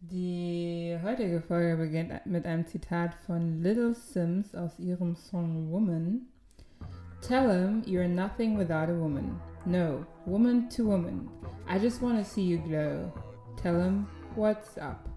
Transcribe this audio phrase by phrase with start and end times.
[0.00, 6.28] Die heutige Folge beginnt mit einem Zitat von Little Sims aus ihrem Song Woman.
[7.20, 9.40] Tell him you're nothing without a woman.
[9.66, 11.28] No, woman to woman.
[11.68, 13.12] I just want to see you glow.
[13.60, 14.06] Tell him
[14.36, 15.07] what's up.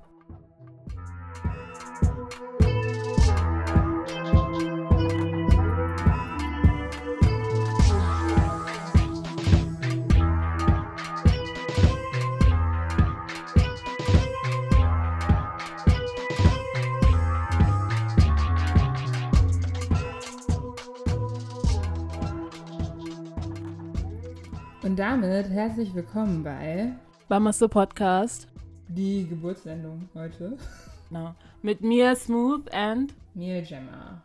[25.02, 26.94] Damit herzlich willkommen bei
[27.28, 28.48] Bamasto Podcast.
[28.88, 30.56] die Geburtssendung heute.
[31.10, 31.34] Genau.
[31.64, 34.24] Mit mir Smooth and Mir Gemma.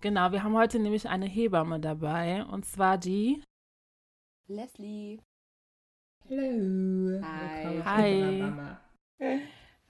[0.00, 3.42] genau, wir haben heute nämlich eine Hebamme dabei und zwar die
[4.48, 5.20] Leslie.
[6.26, 7.20] Hallo.
[7.22, 8.14] Hi.
[8.14, 8.78] Willkommen
[9.20, 9.40] Hi.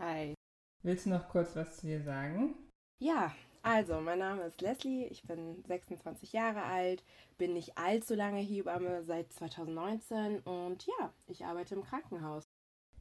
[0.00, 0.34] Hi.
[0.82, 2.56] Willst du noch kurz was zu dir sagen?
[2.98, 7.02] Ja, also, mein Name ist Leslie, ich bin 26 Jahre alt,
[7.38, 12.44] bin nicht allzu lange Hebamme, seit 2019 und ja, ich arbeite im Krankenhaus.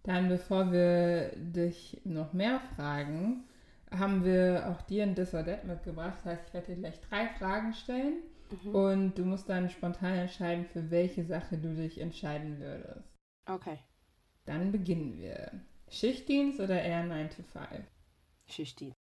[0.03, 3.43] Dann, bevor wir dich noch mehr fragen,
[3.91, 6.15] haben wir auch dir ein That mitgebracht.
[6.17, 8.75] Das heißt, ich werde dir gleich drei Fragen stellen Mhm.
[8.75, 13.07] und du musst dann spontan entscheiden, für welche Sache du dich entscheiden würdest.
[13.47, 13.79] Okay,
[14.43, 15.61] Dann beginnen wir.
[15.87, 17.85] Schichtdienst oder eher 9 to 5?
[18.47, 18.98] Schichtdienst.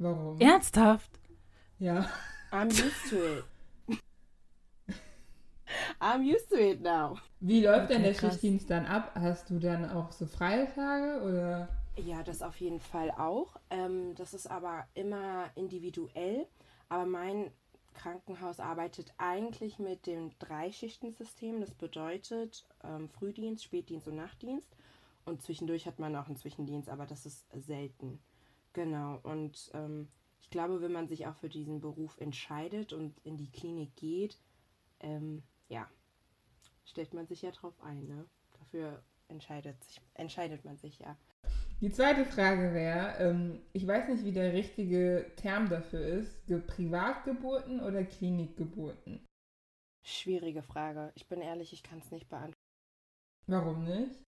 [0.00, 0.40] Warum?
[0.40, 1.10] ernsthaft.
[1.78, 2.08] Ja.
[2.50, 3.44] I'm used to it.
[6.00, 7.16] I'm used to it now.
[7.40, 8.32] Wie läuft denn Okay, der krass.
[8.32, 9.12] Schichtdienst dann ab?
[9.14, 11.68] Hast du dann auch so freie Tage oder?
[11.96, 13.56] Ja, das auf jeden Fall auch.
[13.70, 16.46] Ähm, das ist aber immer individuell.
[16.88, 17.50] Aber mein
[17.94, 21.60] Krankenhaus arbeitet eigentlich mit dem Dreischichtensystem.
[21.60, 24.68] Das bedeutet ähm, Frühdienst, Spätdienst und Nachtdienst.
[25.26, 28.20] Und zwischendurch hat man auch einen Zwischendienst, aber das ist selten.
[28.72, 29.18] Genau.
[29.22, 30.08] Und ähm,
[30.40, 34.38] ich glaube, wenn man sich auch für diesen Beruf entscheidet und in die Klinik geht,
[35.00, 35.88] ähm, ja,
[36.84, 38.06] stellt man sich ja drauf ein.
[38.06, 38.26] Ne?
[38.58, 41.16] Dafür entscheidet, sich, entscheidet man sich ja.
[41.80, 46.60] Die zweite Frage wäre, ähm, ich weiß nicht, wie der richtige Term dafür ist, Ge
[46.60, 49.24] Privatgeburten oder Klinikgeburten?
[50.04, 51.12] Schwierige Frage.
[51.14, 52.54] Ich bin ehrlich, ich kann es nicht beantworten.
[53.46, 54.22] Warum nicht?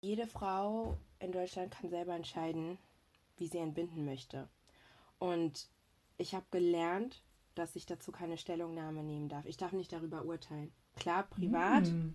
[0.00, 0.04] Mm.
[0.06, 2.78] Jede Frau in Deutschland kann selber entscheiden,
[3.36, 4.48] wie sie entbinden möchte.
[5.18, 5.68] Und
[6.16, 7.22] ich habe gelernt,
[7.54, 9.44] dass ich dazu keine Stellungnahme nehmen darf.
[9.46, 10.72] Ich darf nicht darüber urteilen.
[10.96, 12.14] Klar, privat Hm.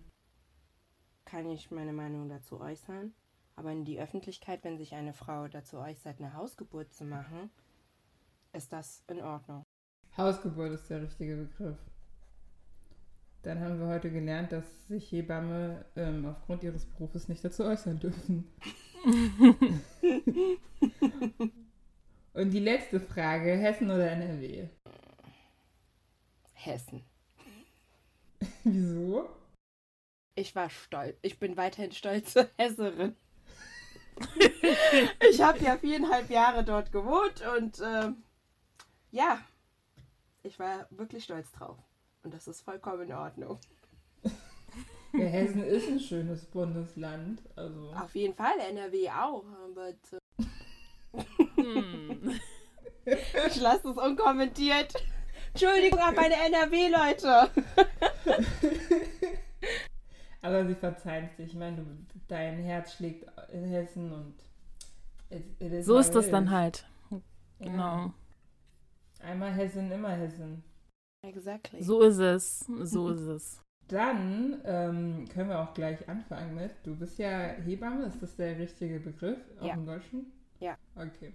[1.26, 3.14] kann ich meine Meinung dazu äußern,
[3.56, 7.50] aber in die Öffentlichkeit, wenn sich eine Frau dazu äußert, eine Hausgeburt zu machen,
[8.54, 9.64] ist das in Ordnung.
[10.16, 11.78] Hausgeburt ist der richtige Begriff.
[13.44, 18.00] Dann haben wir heute gelernt, dass sich Hebamme ähm, aufgrund ihres Berufes nicht dazu äußern
[18.00, 18.50] dürfen.
[22.34, 24.70] Und die letzte Frage, Hessen oder NRW?
[26.54, 27.04] Hessen.
[28.64, 29.30] Wieso?
[30.36, 31.18] Ich war stolz.
[31.22, 33.18] Ich bin weiterhin stolze Hesserin.
[35.30, 38.24] ich habe ja viereinhalb Jahre dort gewohnt und ähm,
[39.12, 39.42] ja,
[40.44, 41.78] ich war wirklich stolz drauf.
[42.24, 43.60] Und das ist vollkommen in Ordnung.
[45.16, 47.40] Ja, Hessen ist ein schönes Bundesland.
[47.56, 47.94] Also.
[47.94, 49.44] Auf jeden Fall, NRW auch.
[49.64, 49.94] Aber äh,
[51.56, 52.40] Hm.
[53.06, 54.94] ich lasse es unkommentiert.
[55.54, 57.52] Entschuldigung an meine NRW-Leute.
[60.42, 61.46] Aber sie verzeihen es dir.
[61.46, 61.86] Ich meine,
[62.28, 64.34] dein Herz schlägt in Hessen und
[65.30, 66.88] it, it is So ist das dann halt.
[67.12, 67.20] Ja.
[67.60, 68.14] Genau.
[69.20, 70.64] Einmal Hessen, immer Hessen.
[71.24, 71.82] Exactly.
[71.82, 72.60] So ist es.
[72.84, 73.60] So ist es.
[73.88, 76.72] Dann ähm, können wir auch gleich anfangen mit.
[76.84, 77.30] Du bist ja
[77.66, 79.40] Hebamme, ist das der richtige Begriff?
[79.60, 79.74] Auch Ja.
[79.74, 80.32] im Deutschen?
[80.60, 80.78] Ja.
[80.96, 81.34] Okay.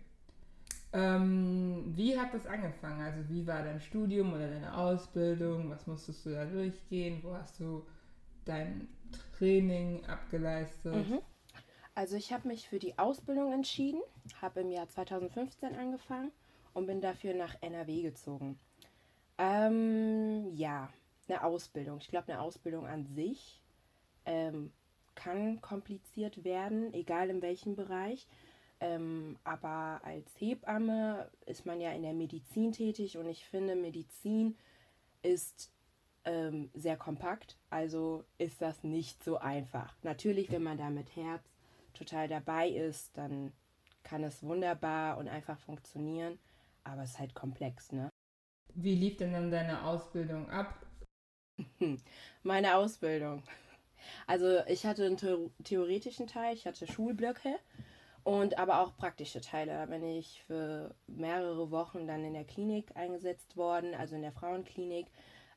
[0.93, 3.00] Ähm, wie hat das angefangen?
[3.03, 5.69] Also wie war dein Studium oder deine Ausbildung?
[5.71, 7.20] Was musstest du da durchgehen?
[7.22, 7.84] Wo hast du
[8.47, 8.88] dein
[9.37, 10.94] Training abgeleistet?
[11.09, 11.20] Mhm.
[11.94, 14.00] Also ich habe mich für die Ausbildung entschieden,
[14.41, 16.32] habe im Jahr 2015 angefangen
[16.73, 18.58] und bin dafür nach NRW gezogen.
[19.38, 20.88] Ähm, ja,
[21.29, 21.99] eine Ausbildung.
[21.99, 23.62] Ich glaube, eine Ausbildung an sich
[24.25, 24.73] ähm,
[25.14, 28.26] kann kompliziert werden, egal in welchem Bereich.
[28.81, 34.56] Ähm, aber als Hebamme ist man ja in der Medizin tätig und ich finde, Medizin
[35.23, 35.73] ist
[36.25, 39.96] ähm, sehr kompakt, also ist das nicht so einfach.
[40.02, 41.43] Natürlich, wenn man da mit Herz
[41.94, 43.52] total dabei ist, dann
[44.05, 46.38] kann es wunderbar und einfach funktionieren,
[46.84, 48.11] aber es ist halt komplex, ne?
[48.81, 50.87] Wie lief denn dann deine Ausbildung ab?
[52.45, 53.43] Meine Ausbildung.
[54.29, 57.59] Also ich hatte einen the theoretischen Teil, ich hatte Schulblöcke
[58.23, 59.73] und aber auch praktische Teile.
[59.73, 64.31] Da bin ich für mehrere Wochen dann in der Klinik eingesetzt worden, also in der
[64.31, 65.09] Frauenklinik.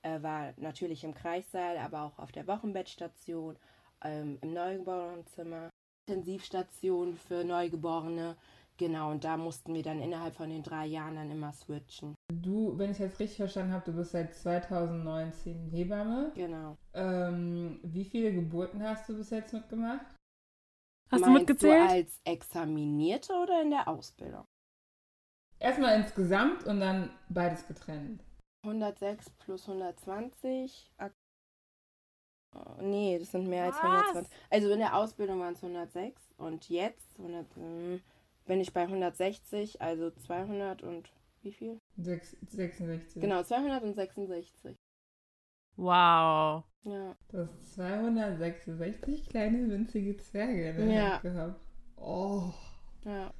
[0.01, 3.55] Äh, war natürlich im Kreissaal, aber auch auf der Wochenbettstation,
[4.03, 5.69] ähm, im Neugeborenenzimmer,
[6.07, 8.35] Intensivstation für Neugeborene.
[8.77, 12.15] Genau, und da mussten wir dann innerhalb von den drei Jahren dann immer switchen.
[12.39, 16.31] Du, wenn ich jetzt richtig verstanden habe, du bist seit 2019 Hebamme.
[16.35, 16.77] Genau.
[16.93, 20.05] Ähm, wie viele Geburten hast du bis jetzt mitgemacht?
[21.11, 21.89] Hast Meinst du mitgezählt?
[21.89, 24.45] Du als Examinierte oder in der Ausbildung?
[25.59, 28.23] Erstmal insgesamt und dann beides getrennt.
[28.65, 30.91] 106 plus 120.
[30.97, 31.13] ak-
[32.53, 33.83] Oh, nee, das sind mehr als Was?
[33.83, 34.31] 120.
[34.49, 38.01] Also in der Ausbildung waren es 106 und jetzt 100, hm,
[38.45, 41.09] bin ich bei 160, also 200 und
[41.41, 41.79] wie viel?
[41.97, 43.21] Sechs, 66.
[43.21, 44.75] Genau, 266.
[45.75, 46.63] Wow.
[46.83, 47.15] Ja.
[47.29, 51.17] Du hast 266 kleine winzige Zwerge in der Ja.
[51.19, 51.59] Gehabt.
[51.97, 52.51] Oh.
[53.05, 53.33] Ja.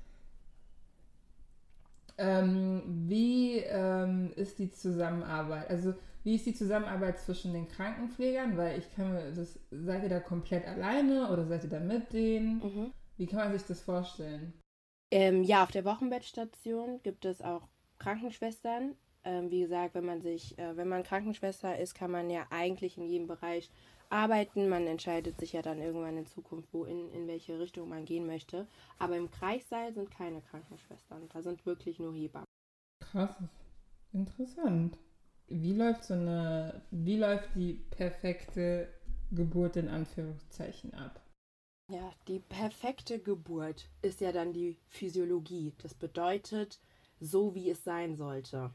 [2.18, 5.70] Ähm, wie ähm, ist die Zusammenarbeit?
[5.70, 5.94] Also
[6.24, 8.58] wie ist die Zusammenarbeit zwischen den Krankenpflegern?
[8.58, 12.14] Weil ich kann mir das, seid ihr da komplett alleine oder seid ihr da mit
[12.14, 12.58] denen?
[12.58, 12.94] Mhm.
[13.18, 14.54] Wie kann man sich das vorstellen?
[15.10, 17.68] Ähm, ja, auf der Wochenbettstation gibt es auch
[18.02, 18.96] Krankenschwestern.
[19.24, 22.98] Ähm, wie gesagt, wenn man sich, äh, wenn man Krankenschwester ist, kann man ja eigentlich
[22.98, 23.70] in jedem Bereich
[24.10, 24.68] arbeiten.
[24.68, 28.26] Man entscheidet sich ja dann irgendwann in Zukunft, wo in, in welche Richtung man gehen
[28.26, 28.68] möchte.
[28.98, 31.30] Aber im Kreissaal sind keine Krankenschwestern.
[31.30, 32.48] Da sind wirklich nur Hebammen.
[33.00, 33.36] Krass.
[34.12, 34.98] Interessant.
[35.48, 38.88] Wie läuft so eine, wie läuft die perfekte
[39.32, 41.22] Geburt in Anführungszeichen ab?
[41.92, 45.74] Ja, die perfekte Geburt ist ja dann die Physiologie.
[45.82, 46.80] Das bedeutet,
[47.22, 48.72] so wie es sein sollte.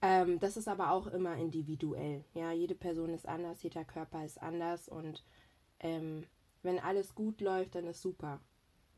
[0.00, 2.24] Ähm, das ist aber auch immer individuell.
[2.34, 5.24] Ja, jede Person ist anders, jeder Körper ist anders und
[5.80, 6.24] ähm,
[6.62, 8.40] wenn alles gut läuft, dann ist super.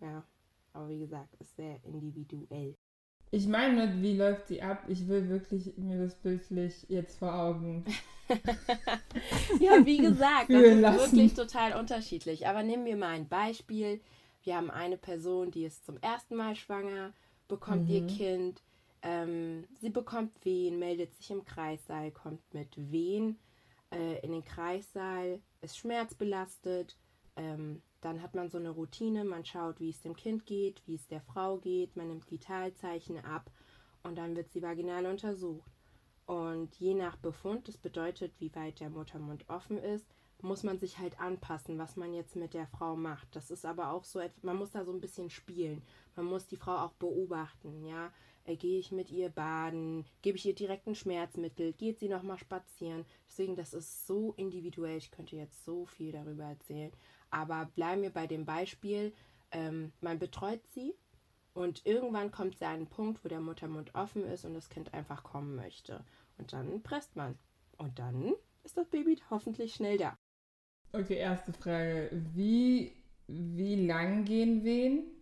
[0.01, 0.25] Ja,
[0.73, 2.77] aber wie gesagt, ist sehr individuell.
[3.31, 4.85] Ich meine, wie läuft sie ab?
[4.89, 7.85] Ich will wirklich mir das bildlich jetzt vor Augen.
[9.61, 11.13] Ja, wie gesagt, das ist lassen.
[11.13, 12.49] wirklich total unterschiedlich.
[12.49, 14.01] Aber nehmen wir mal ein Beispiel.
[14.43, 17.13] Wir haben eine Person, die ist zum ersten Mal schwanger,
[17.49, 18.07] bekommt ihr Mhm.
[18.07, 18.63] Kind,
[19.03, 23.39] ähm, sie bekommt Wehen, meldet sich im Kreissaal, kommt mit Wehen
[23.93, 26.97] äh, in den Kreissaal, ist schmerzbelastet.
[27.37, 30.95] Ähm, dann hat man so eine Routine, man schaut, wie es dem Kind geht, wie
[30.95, 33.51] es der Frau geht, man nimmt Vitalzeichen ab
[34.03, 35.71] und dann wird sie vaginal untersucht.
[36.27, 40.99] Und je nach Befund, das bedeutet, wie weit der Muttermund offen ist, muss man sich
[40.99, 43.35] halt anpassen, was man jetzt mit der Frau macht.
[43.35, 45.83] Das ist aber auch so, man muss da so ein bisschen spielen.
[46.17, 48.11] Man muss die Frau auch beobachten, ja.
[48.45, 50.07] Äh, Gehe ich mit ihr baden?
[50.23, 51.73] Gebe ich ihr direkt ein Schmerzmittel?
[51.75, 53.05] Geht sie nochmal spazieren?
[53.29, 54.97] Deswegen, das ist so individuell.
[54.97, 56.93] Ich könnte jetzt so viel darüber erzählen.
[57.31, 59.13] Aber bleiben wir bei dem Beispiel.
[59.51, 60.95] Ähm, man betreut sie
[61.55, 64.95] und irgendwann kommt sie an einen Punkt, wo der Muttermund offen ist und das Kind
[64.95, 66.05] einfach kommen möchte.
[66.39, 67.39] Und dann presst man.
[67.79, 68.35] Und dann
[68.65, 70.17] ist das Baby hoffentlich schnell da.
[70.93, 72.11] Okay, erste Frage.
[72.35, 72.93] Wie,
[73.27, 75.16] wie lang gehen Wehen?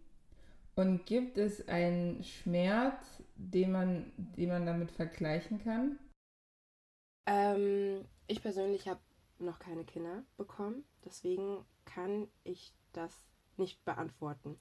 [0.76, 5.99] Und gibt es einen Schmerz, den man, den man damit vergleichen kann?
[7.26, 9.00] Ähm, ich persönlich habe
[9.38, 13.12] noch keine Kinder bekommen, deswegen kann ich das
[13.56, 14.58] nicht beantworten.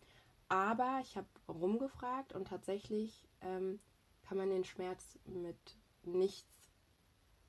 [0.50, 3.80] Aber ich habe rumgefragt und tatsächlich ähm,
[4.22, 5.58] kann man den Schmerz mit
[6.04, 6.62] nichts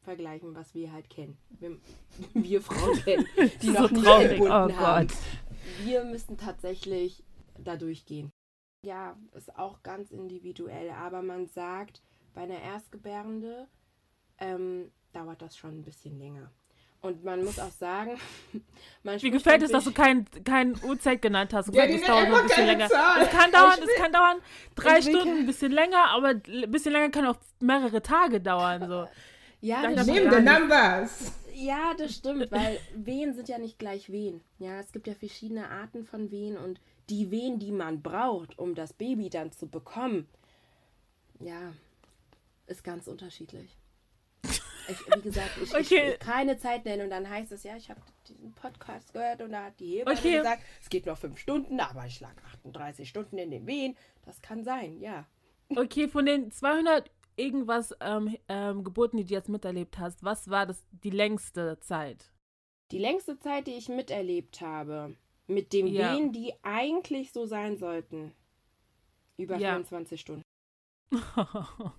[0.02, 1.36] vergleichen, was wir halt kennen.
[1.50, 1.78] Wir,
[2.34, 3.26] wir Frauen kennen,
[3.62, 4.30] die noch so nie traurig.
[4.30, 5.06] gebunden Oh haben.
[5.08, 5.16] Gott.
[5.82, 7.22] Wir müssen tatsächlich
[7.58, 8.32] da durchgehen.
[8.84, 12.02] Ja, ist auch ganz individuell, aber man sagt,
[12.34, 13.66] bei einer Erstgebärende
[14.38, 16.50] ähm, dauert das schon ein bisschen länger.
[17.00, 18.18] Und man muss auch sagen,
[19.02, 21.72] man Wie gefällt es, dass du natürlich- kein, kein Uhrzeit genannt hast?
[21.74, 22.88] Ja, es dauert ein bisschen länger.
[22.88, 23.22] Zahl.
[23.22, 24.36] Es kann dauern, es kann dauern
[24.74, 28.86] drei ich Stunden, ein bisschen länger, aber ein bisschen länger kann auch mehrere Tage dauern.
[28.88, 29.08] So.
[29.60, 30.44] Ja, das den nicht.
[30.44, 31.32] Numbers.
[31.54, 34.42] Ja, das stimmt, weil Wehen sind ja nicht gleich Wehen.
[34.58, 38.75] Ja, es gibt ja verschiedene Arten von Wehen und die Wehen, die man braucht, um
[38.75, 40.28] das Baby dann zu bekommen,
[41.40, 41.75] ja,
[42.66, 43.76] ist ganz unterschiedlich.
[44.87, 46.08] Ich, wie gesagt, ich, ich Okay.
[46.08, 49.52] will keine Zeit nennen und dann heißt es, ja, ich habe diesen Podcast gehört und
[49.52, 50.37] da hat die Hebamme Okay.
[50.37, 53.96] gesagt, es geht noch fünf Stunden, aber ich lag 38 Stunden in den Wehen.
[54.26, 55.26] Das kann sein, ja.
[55.75, 60.66] Okay, von den 200 irgendwas ähm, ähm, Geburten, die du jetzt miterlebt hast, was war
[60.66, 62.30] das die längste Zeit?
[62.90, 66.16] Die längste Zeit, die ich miterlebt habe, mit dem Ja.
[66.16, 68.32] Wehen, die eigentlich so sein sollten,
[69.36, 69.70] über Ja.
[69.70, 70.42] 24 Stunden.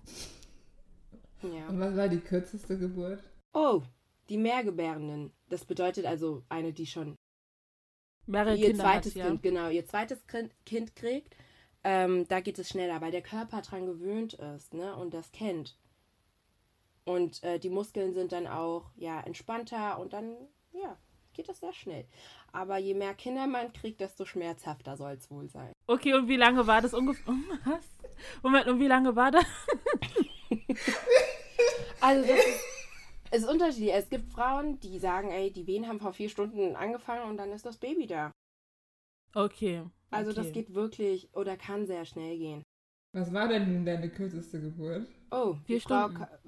[1.42, 1.68] Ja.
[1.68, 3.22] Und was war die kürzeste Geburt?
[3.52, 3.82] Oh,
[4.28, 5.32] die Mehrgebärenden.
[5.48, 7.14] Das bedeutet also eine, die schon
[8.26, 9.26] Mehrere ihr Kinder zweites hat, ja.
[9.26, 11.36] Kind, genau, ihr zweites Kind, kind kriegt,
[11.84, 15.78] ähm, da geht es schneller, weil der Körper dran gewöhnt ist, ne, und das kennt.
[17.04, 20.34] Und äh, die Muskeln sind dann auch, ja, entspannter und dann,
[20.72, 20.98] ja,
[21.34, 22.08] geht das sehr schnell.
[22.52, 25.72] Aber je mehr Kinder man kriegt, desto schmerzhafter soll es wohl sein.
[25.86, 27.34] Okay, und wie lange war das ungefähr?
[27.64, 27.84] Was?
[28.42, 29.44] Moment, und wie lange war das?
[32.00, 32.64] Also das ist,
[33.32, 33.94] ist unterschiedlich.
[33.94, 37.50] Es gibt Frauen, die sagen, ey, die Wehen haben vor vier Stunden angefangen und dann
[37.52, 38.30] ist das Baby da.
[39.34, 39.82] Okay.
[40.10, 40.40] Also okay.
[40.42, 42.62] das geht wirklich oder kann sehr schnell gehen.
[43.12, 45.06] Was war denn nun deine kürzeste Geburt?
[45.30, 46.14] Oh, Vier Stunden.
[46.14, 46.38] ka-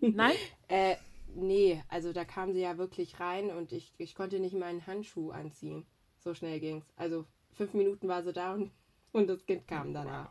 [0.00, 0.36] Nein?
[0.68, 0.96] Äh,
[1.34, 5.30] nee, also da kam sie ja wirklich rein und ich, ich konnte nicht meinen Handschuh
[5.30, 5.86] anziehen.
[6.18, 6.86] So schnell ging's.
[6.96, 8.70] Also fünf Minuten war sie da und,
[9.12, 10.30] und das Kind kam danach.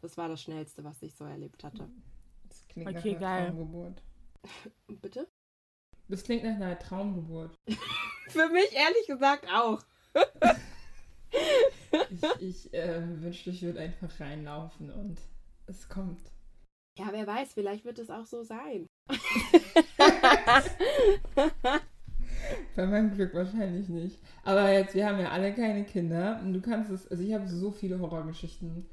[0.00, 1.88] Das war das Schnellste, was ich so erlebt hatte.
[2.48, 3.46] Das klingt Okay, nach einer geil.
[3.46, 4.02] Traumgeburt.
[5.02, 5.28] Bitte?
[6.08, 7.54] Das klingt nach einer Traumgeburt.
[8.28, 9.82] Für mich ehrlich gesagt auch.
[12.10, 15.18] Ich, ich äh, wünschte, ich würde einfach reinlaufen und
[15.66, 16.20] es kommt.
[16.98, 18.86] Ja, wer weiß, vielleicht wird es auch so sein.
[22.76, 24.18] Bei meinem Glück wahrscheinlich nicht.
[24.44, 27.48] Aber jetzt, wir haben ja alle keine Kinder und du kannst es, also ich habe
[27.48, 28.86] so viele Horrorgeschichten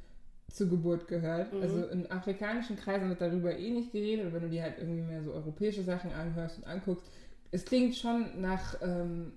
[0.51, 1.53] zur Geburt gehört.
[1.53, 1.61] Mhm.
[1.61, 5.01] Also in afrikanischen Kreisen wird darüber eh nicht geredet, und wenn du dir halt irgendwie
[5.01, 7.09] mehr so europäische Sachen anhörst und anguckst,
[7.51, 9.33] es klingt schon nach ähm,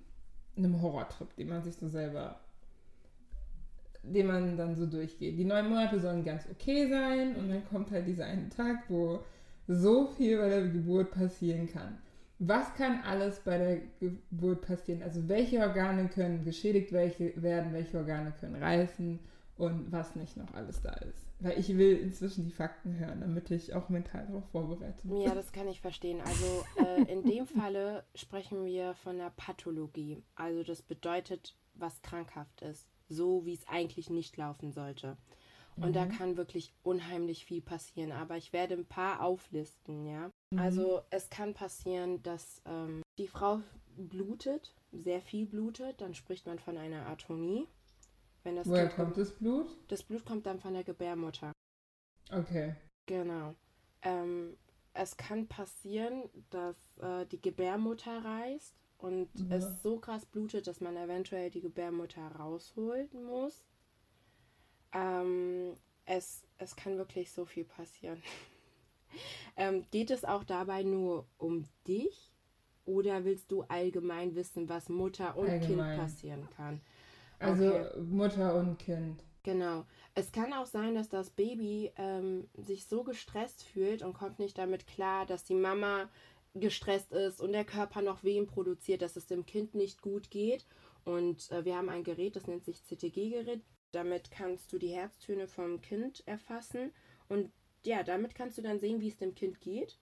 [0.57, 2.41] einem Horrortrip, den man sich so selber,
[4.03, 5.39] den man dann so durchgeht.
[5.39, 9.21] Die neun Monate sollen ganz okay sein und dann kommt halt dieser eine Tag, wo
[9.67, 11.99] so viel bei der Geburt passieren kann.
[12.39, 15.03] Was kann alles bei der Geburt passieren?
[15.03, 19.21] Also welche Organe können geschädigt welche werden, welche Organe können reißen
[19.57, 21.27] und was nicht noch alles da ist.
[21.39, 25.21] Weil ich will inzwischen die Fakten hören, damit ich auch mental darauf vorbereitet bin.
[25.21, 26.21] Ja, das kann ich verstehen.
[26.21, 30.23] Also äh, in dem Falle sprechen wir von einer Pathologie.
[30.35, 32.89] Also das bedeutet, was krankhaft ist.
[33.09, 35.17] So wie es eigentlich nicht laufen sollte.
[35.77, 38.13] Und da kann wirklich unheimlich viel passieren.
[38.13, 40.31] Aber ich werde ein paar auflisten, ja.
[40.51, 40.59] Mhm.
[40.59, 43.61] Also es kann passieren, dass ähm, die Frau
[43.97, 46.01] blutet, sehr viel blutet.
[46.01, 47.67] Dann spricht man von einer Atonie.
[48.45, 49.67] Wenn das, Woher Kind- kommt das Blut?
[49.89, 51.53] das Blut kommt dann von der Gebärmutter.
[52.31, 52.75] Okay.
[53.07, 53.55] Genau.
[54.03, 54.57] Ähm,
[54.93, 59.57] es kann passieren, dass äh, die Gebärmutter reißt und Ja.
[59.57, 63.65] es so krass blutet, dass man eventuell die Gebärmutter rausholen muss.
[64.95, 68.23] Ähm, es, es kann wirklich so viel passieren.
[69.57, 72.33] ähm, geht es auch dabei nur um dich
[72.87, 75.99] oder willst du allgemein wissen, was Mutter und Kind Allgemein.
[75.99, 76.83] passieren kann?
[77.41, 78.01] Also Okay.
[78.01, 79.25] Mutter und Kind.
[79.45, 79.87] Genau.
[80.15, 84.59] Es kann auch sein, dass das Baby ähm, sich so gestresst fühlt und kommt nicht
[84.59, 86.09] damit klar, dass die Mama
[86.55, 90.67] gestresst ist und der Körper noch Wehen produziert, dass es dem Kind nicht gut geht.
[91.05, 93.63] Und äh, wir haben ein Gerät, das nennt sich CTG-Gerät.
[93.95, 96.93] Damit kannst du die Herztöne vom Kind erfassen.
[97.29, 97.53] Und
[97.85, 99.99] ja, damit kannst du dann sehen, wie es dem Kind geht.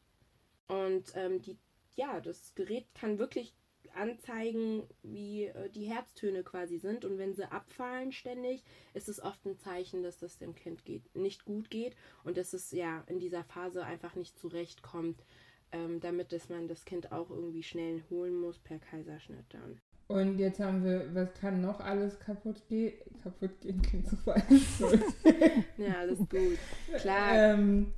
[0.68, 1.58] Und ähm, die,
[1.94, 3.54] ja, das Gerät kann wirklich
[3.94, 7.04] anzeigen, wie äh, die Herztöne quasi sind.
[7.04, 8.62] Und wenn sie abfallen ständig,
[8.94, 12.52] ist es oft ein Zeichen, dass das dem Kind geht, nicht gut geht und dass
[12.52, 15.24] es ja in dieser Phase einfach nicht zurechtkommt,
[15.72, 19.80] ähm, damit dass man das Kind auch irgendwie schnell holen muss per Kaiserschnitt dann.
[20.12, 22.92] Und jetzt haben wir, was kann noch alles kaputt gehen?
[23.22, 24.42] Kaputt gehen klingt so falsch.
[25.78, 26.58] Ja, alles gut.
[26.98, 27.34] Klar.
[27.34, 27.92] ähm,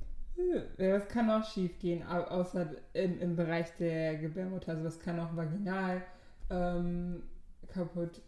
[0.77, 4.71] ja, was kann auch schief gehen, au außer im, im Bereich der Gebärmutter?
[4.73, 6.01] Also was kann auch vaginal
[6.49, 7.23] ähm,
[7.67, 8.21] kaputt.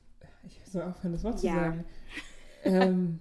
[0.46, 1.54] Ich soll aufhören, das Wort zu Ja.
[1.56, 1.86] sagen.
[2.64, 3.20] Ähm,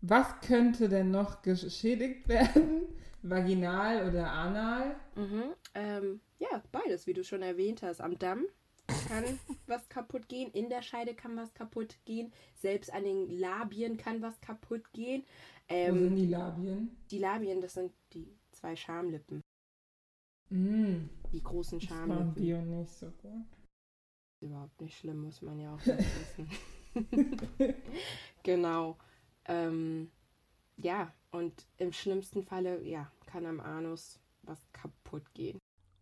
[0.00, 2.82] was könnte denn noch geschädigt werden?
[3.22, 4.94] Vaginal oder anal?
[5.14, 5.42] Mhm.
[5.74, 8.00] Ähm, ja, beides, wie du schon erwähnt hast.
[8.00, 8.46] Am Damm
[9.08, 13.96] kann was kaputt gehen, in der Scheide kann was kaputt gehen, selbst an den Labien
[13.96, 15.24] kann was kaputt gehen.
[15.68, 16.96] Wo Ähm, sind die Labien?
[17.10, 19.40] die Labien, das sind die zwei Schamlippen,
[20.50, 22.34] Mm, die großen das Schamlippen.
[22.34, 23.46] Bio nicht so gut.
[24.40, 26.48] Überhaupt nicht schlimm, muss man ja auch wissen.
[28.42, 28.98] genau.
[29.46, 30.10] Ähm,
[30.76, 35.58] ja, und im schlimmsten Falle, ja, kann am Anus was kaputt gehen.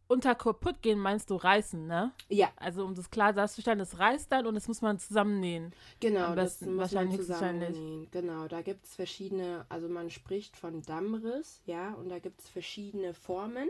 [0.08, 2.12] Unter kaputt gehen meinst du reißen, ne?
[2.30, 5.72] Ja, Also um das klar darzustellen, es reißt dann und das muss man zusammennähen.
[6.00, 7.68] genau, Am das muss man wahrscheinlich höchstwahrscheinlich.
[7.74, 8.10] zusammennähen.
[8.10, 12.48] Genau, da gibt es verschiedene, also man spricht von Dammriss, ja, und da gibt es
[12.48, 13.68] verschiedene Formen.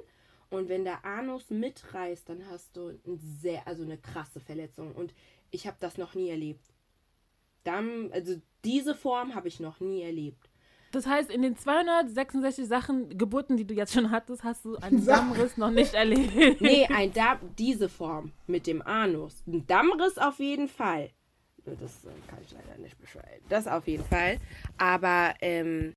[0.50, 4.92] Und wenn der Anus mitreißt, dann hast du ein sehr, also eine krasse Verletzung.
[4.94, 5.12] Und
[5.50, 6.64] ich habe das noch nie erlebt.
[7.64, 10.47] Damm, also diese Form habe ich noch nie erlebt.
[10.90, 15.04] Das heißt, in den 266 Sachen Geburten, die du jetzt schon hattest, hast du einen
[15.06, 16.60] Dammriss noch nicht erlebt.
[16.60, 19.42] Nee, ein Damm, diese Form mit dem Anus.
[19.46, 21.10] Ein Dammriss auf jeden Fall.
[21.64, 23.44] Das äh, kann ich leider nicht beschreiben.
[23.48, 24.38] Das auf jeden Fall.
[24.78, 25.92] Aber ähm,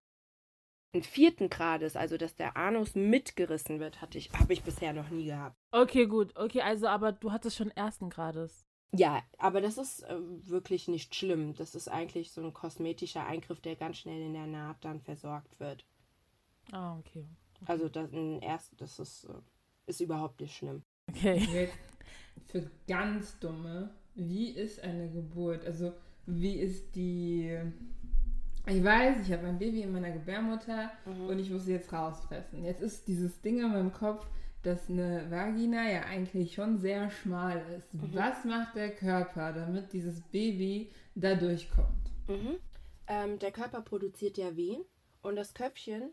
[0.93, 5.09] einen vierten Grades, also dass der Anus mitgerissen wird, hatte ich, habe ich bisher noch
[5.09, 5.55] nie gehabt.
[5.71, 6.35] Okay, gut.
[6.35, 8.65] Okay, also aber du hattest schon ersten Grades.
[8.93, 11.53] Ja, aber das ist äh, wirklich nicht schlimm.
[11.55, 15.59] Das ist eigentlich so ein kosmetischer Eingriff, der ganz schnell in der Naht dann versorgt
[15.59, 15.85] wird.
[16.71, 17.25] Ah, okay.
[17.65, 19.33] Also das, ein erst, das ist, äh,
[19.85, 20.83] ist überhaupt nicht schlimm.
[21.09, 21.47] Okay.
[21.51, 21.77] Jetzt
[22.47, 25.65] für ganz dumme, wie ist eine Geburt?
[25.65, 25.93] Also
[26.25, 27.57] wie ist die...
[28.67, 31.27] Ich weiß, ich habe ein Baby in meiner Gebärmutter Mhm.
[31.27, 32.63] und ich muss sie jetzt rauspressen.
[32.63, 34.27] Jetzt ist dieses Ding in meinem Kopf,
[34.63, 37.93] dass eine Vagina ja eigentlich schon sehr schmal ist.
[37.93, 38.13] Mhm.
[38.13, 42.11] Was macht der Körper, damit dieses Baby da durchkommt?
[42.27, 42.57] Mhm.
[43.07, 44.83] Ähm, der Körper produziert ja Wehen
[45.21, 46.11] und das Köpfchen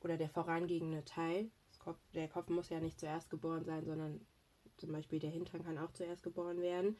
[0.00, 4.20] oder der vorangehende Teil, Kopf, der Kopf muss ja nicht zuerst geboren sein, sondern
[4.76, 6.96] zum Beispiel der Hintern kann auch zuerst geboren werden.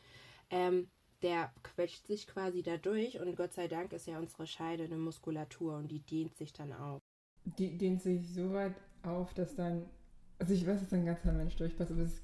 [0.50, 0.88] Ähm,
[1.22, 4.96] der quetscht sich quasi da durch und Gott sei Dank ist ja unsere Scheide eine
[4.96, 7.00] Muskulatur und die dehnt sich dann auf.
[7.58, 9.86] Die dehnt sich so weit auf, dass dann...
[10.38, 12.20] Also ich weiß, dass ein ganzer Mensch durchpasst, aber es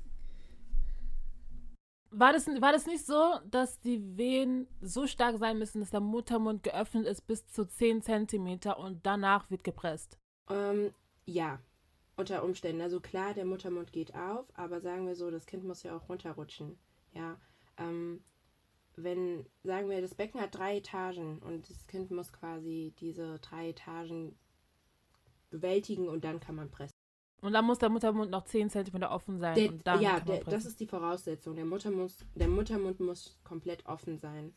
[2.11, 6.01] War das, war das nicht so, dass die Wehen so stark sein müssen, dass der
[6.01, 10.19] Muttermund geöffnet ist bis zu 10 Zentimeter und danach wird gepresst?
[10.49, 10.93] Ähm,
[11.25, 11.61] ja,
[12.17, 12.83] unter Umständen.
[12.83, 16.09] Also klar, der Muttermund geht auf, aber sagen wir so, das Kind muss ja auch
[16.09, 16.79] runterrutschen.
[17.13, 17.41] Ja,
[17.77, 18.23] ähm,
[18.97, 23.71] wenn, sagen wir, das Becken hat drei Etagen und das Kind muss quasi diese drei
[23.71, 24.37] Etagen
[25.51, 27.00] bewältigen und dann kann man pressen.
[27.43, 29.55] Und dann muss der Muttermund noch 10 Zentimeter offen sein.
[29.55, 31.57] Der, und dann ja, kann man der, das ist die Voraussetzung.
[31.57, 34.53] Der, Mutter muss, der Muttermund muss komplett offen sein.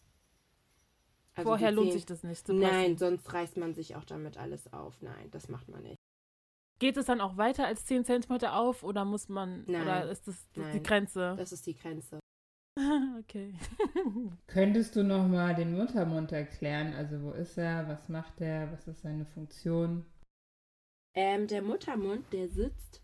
[1.35, 2.47] Also Vorher die lohnt sich das nicht.
[2.49, 5.01] Nein, sonst reißt man sich auch damit alles auf.
[5.01, 5.97] Nein, das macht man nicht.
[6.79, 9.83] Geht es dann auch weiter als 10 Zentimeter auf oder muss man, Nein.
[9.83, 10.83] oder ist das, das die Nein.
[10.83, 11.35] Grenze?
[11.37, 12.19] Das ist die Grenze.
[13.19, 13.53] okay.
[14.47, 16.93] Könntest du noch mal den Muttermund erklären?
[16.93, 17.87] Also wo ist er?
[17.87, 18.71] Was macht er?
[18.71, 20.05] Was ist seine Funktion?
[21.15, 23.01] Ähm, der Muttermund, der sitzt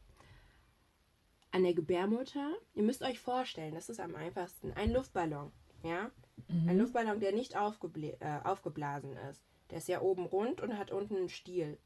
[1.52, 2.54] an der Gebärmutter.
[2.74, 4.72] Ihr müsst euch vorstellen, das ist am einfachsten.
[4.74, 5.52] Ein Luftballon,
[5.84, 6.12] ja?
[6.48, 6.80] Ein Mhm.
[6.80, 9.42] Luftballon, der nicht aufgebla äh, aufgeblasen ist.
[9.70, 11.78] Der ist ja oben rund und hat unten einen Stiel.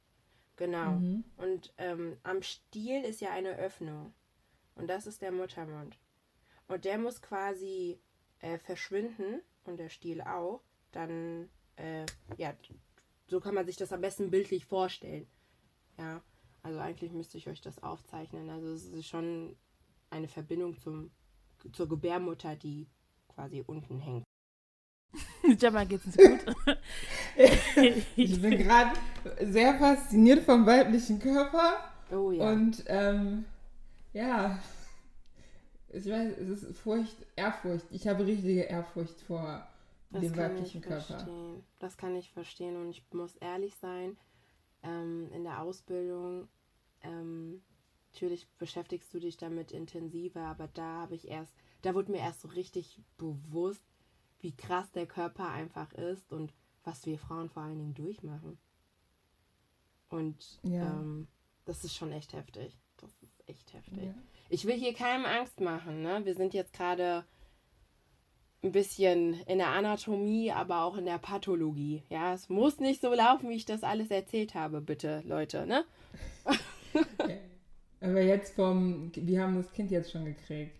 [0.55, 0.91] Genau.
[0.91, 1.23] Mhm.
[1.37, 4.13] Und ähm, am Stiel ist ja eine Öffnung.
[4.75, 5.97] Und das ist der Muttermund.
[6.67, 7.99] Und der muss quasi
[8.39, 10.61] äh, verschwinden und der Stiel auch.
[10.91, 12.05] Dann, äh,
[12.37, 12.53] ja,
[13.27, 15.27] so kann man sich das am besten bildlich vorstellen.
[15.97, 16.21] Ja,
[16.63, 18.49] also eigentlich müsste ich euch das aufzeichnen.
[18.49, 19.55] Also es ist schon
[20.09, 21.11] eine Verbindung zum,
[21.71, 22.87] zur Gebärmutter, die
[23.33, 24.23] quasi unten hängt.
[25.59, 26.55] Gemma geht's nicht gut.
[28.15, 28.91] Ich bin gerade
[29.41, 31.79] sehr fasziniert vom weiblichen Körper
[32.11, 32.51] Oh ja.
[32.51, 33.45] und ähm,
[34.13, 34.59] ja,
[35.89, 37.85] ich weiß, es ist Furcht, Ehrfurcht.
[37.91, 39.67] Ich habe richtige Ehrfurcht vor
[40.11, 41.01] Das dem kann weiblichen ich Körper.
[41.03, 41.63] verstehen.
[41.79, 44.15] Das kann ich verstehen und ich muss ehrlich sein,
[44.83, 46.47] ähm, in der Ausbildung,
[47.01, 47.61] ähm,
[48.11, 52.41] natürlich beschäftigst du dich damit intensiver, aber da habe ich erst, da wurde mir erst
[52.41, 53.83] so richtig bewusst,
[54.39, 58.57] wie krass der Körper einfach ist und was wir Frauen vor allen Dingen durchmachen.
[60.09, 60.99] Und Ja.
[60.99, 61.27] ähm,
[61.65, 62.77] das ist schon echt heftig.
[62.97, 64.03] Das ist echt heftig.
[64.03, 64.13] Ja.
[64.49, 66.23] Ich will hier keinem Angst machen, ne?
[66.25, 67.25] Wir sind jetzt gerade
[68.63, 72.03] ein bisschen in der Anatomie, aber auch in der Pathologie.
[72.09, 75.83] Ja, es muss nicht so laufen, wie ich das alles erzählt habe, bitte, Leute, ne?
[78.01, 80.75] Aber jetzt vom, wir haben das Kind jetzt schon gekriegt.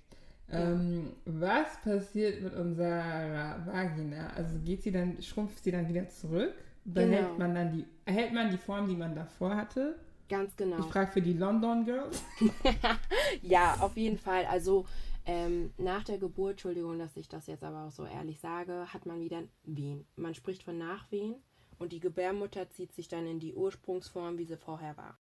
[0.51, 4.27] Ähm, was passiert mit unserer Vagina?
[4.35, 6.53] Also geht sie dann, schrumpft sie dann wieder zurück?
[6.85, 7.37] Behält Genau.
[7.39, 9.95] man dann die, erhält man die Form, die man davor hatte?
[10.27, 10.79] Ganz genau.
[10.79, 12.23] Ich frage für die London Girls.
[13.41, 14.45] Ja, auf jeden Fall.
[14.45, 14.85] Also
[15.25, 19.05] ähm, nach der Geburt, Entschuldigung, dass ich das jetzt aber auch so ehrlich sage, hat
[19.05, 20.05] man wieder Wehen.
[20.15, 21.35] Man spricht von Nachwehen
[21.79, 25.17] und die Gebärmutter zieht sich dann in die Ursprungsform, wie sie vorher war.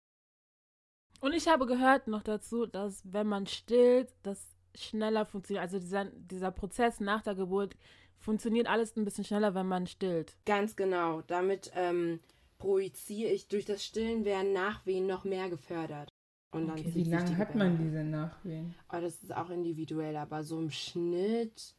[1.21, 5.63] Und ich habe gehört noch dazu, dass wenn man stillt, das schneller funktioniert.
[5.63, 7.77] Also dieser, dieser Prozess nach der Geburt
[8.19, 10.37] funktioniert alles ein bisschen schneller, wenn man stillt.
[10.47, 11.23] Ganz genau.
[11.23, 12.21] Damit ähm,
[12.59, 16.09] projiziere ich, durch das Stillen werden Nachwehen noch mehr gefördert.
[16.53, 18.75] Und dann Okay, wie lange hat man diese Nachwehen?
[18.93, 21.75] Oh, das ist auch individuell, aber so im Schnitt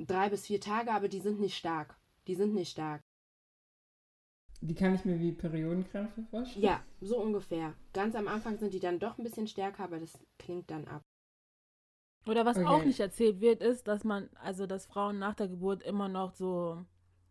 [0.00, 1.96] drei bis vier Tage, aber die sind nicht stark.
[2.26, 3.02] Die sind nicht stark.
[4.62, 6.64] Die kann ich mir wie Periodenkrämpfe vorstellen.
[6.64, 7.74] Ja, so ungefähr.
[7.92, 11.02] Ganz am Anfang sind die dann doch ein bisschen stärker, aber das klingt dann ab.
[12.26, 12.64] Oder was Okay.
[12.66, 16.32] auch nicht erzählt wird, ist, dass man, also dass Frauen nach der Geburt immer noch
[16.32, 16.84] so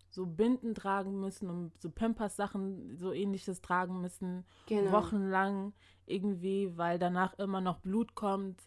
[0.10, 4.92] so Binden tragen müssen und so Pampers-Sachen, so ähnliches tragen müssen, Genau.
[4.92, 5.74] wochenlang
[6.06, 8.62] irgendwie, weil danach immer noch Blut kommt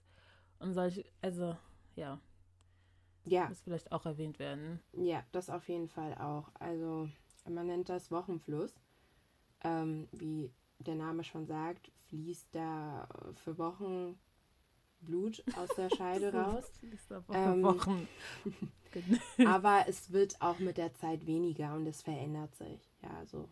[0.61, 1.57] und solche, also
[1.97, 2.21] ja,
[3.25, 4.81] Ja, muss vielleicht auch erwähnt werden.
[4.93, 6.51] ja, das auf jeden Fall auch.
[6.55, 7.09] Also
[7.49, 8.75] man nennt das Wochenfluss.
[9.65, 14.19] Ähm, wie der Name schon sagt, fließt da für Wochen
[15.03, 16.65] Blut aus der Scheide raus.
[17.33, 18.09] Ähm, Wochen.
[19.47, 22.91] Aber es wird auch mit der Zeit weniger und es verändert sich.
[23.03, 23.49] Ja, also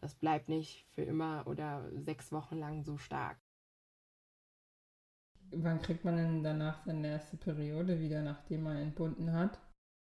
[0.00, 3.38] das bleibt nicht für immer oder sechs Wochen lang so stark.
[5.52, 9.58] Wann kriegt man denn danach seine erste Periode wieder, nachdem man entbunden hat?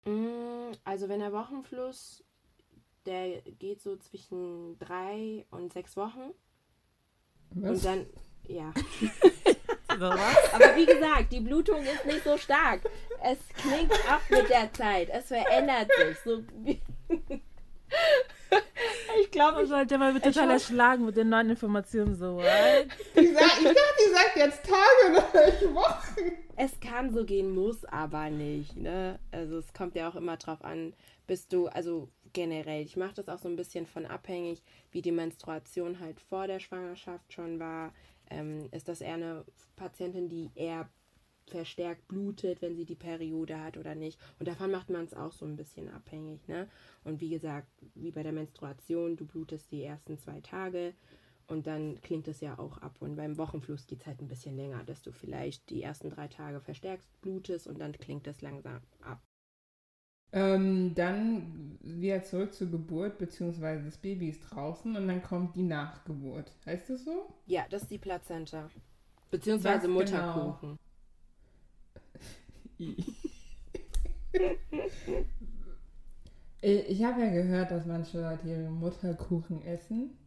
[0.05, 2.23] Mm, Also wenn der Wochenfluss,
[3.05, 6.31] der geht so zwischen drei und sechs Wochen
[7.51, 7.69] Was?
[7.77, 8.05] und dann,
[8.47, 8.73] ja.
[9.99, 10.53] So, was?
[10.53, 12.81] Aber wie gesagt, die Blutung ist nicht so stark.
[13.23, 15.09] Es klingt ab mit der Zeit.
[15.09, 16.17] Es verändert sich.
[16.23, 16.43] So
[19.21, 22.37] ich glaube, Ich sollte mal bitte total erschlagen mit den neuen Informationen so.
[22.37, 22.87] What?
[23.15, 26.31] Ich, sag, ich dachte, die sagt jetzt Tage oder nicht Wochen.
[26.55, 28.75] Es kann so gehen, muss aber nicht.
[28.75, 29.19] Ne?
[29.31, 30.93] Also es kommt ja auch immer drauf an,
[31.27, 35.11] bist du, also generell, ich mache das auch so ein bisschen von abhängig, wie die
[35.11, 37.93] Menstruation halt vor der Schwangerschaft schon war.
[38.29, 40.89] Ähm, ist das eher eine Patientin, die eher
[41.47, 44.19] verstärkt blutet, wenn sie die Periode hat oder nicht.
[44.39, 46.47] Und davon macht man es auch so ein bisschen abhängig.
[46.47, 46.67] Ne?
[47.03, 50.93] Und wie gesagt, wie bei der Menstruation, du blutest die ersten zwei Tage
[51.47, 52.95] und dann klingt es ja auch ab.
[52.99, 56.27] Und beim Wochenfluss geht es halt ein bisschen länger, dass du vielleicht die ersten drei
[56.27, 59.21] Tage verstärkt blutest und dann klingt es langsam ab.
[60.35, 65.63] Ähm, dann wieder zurück zur Geburt, beziehungsweise das Baby ist draußen und dann kommt die
[65.63, 66.51] Nachgeburt.
[66.65, 67.33] Heißt das so?
[67.47, 68.69] Ja, das ist die Plazenta.
[69.31, 69.93] Beziehungsweise genau?
[69.99, 70.77] Mutterkuchen.
[76.61, 80.17] Äh, Ich habe ja gehört, dass manche Leute ihre Mutterkuchen essen.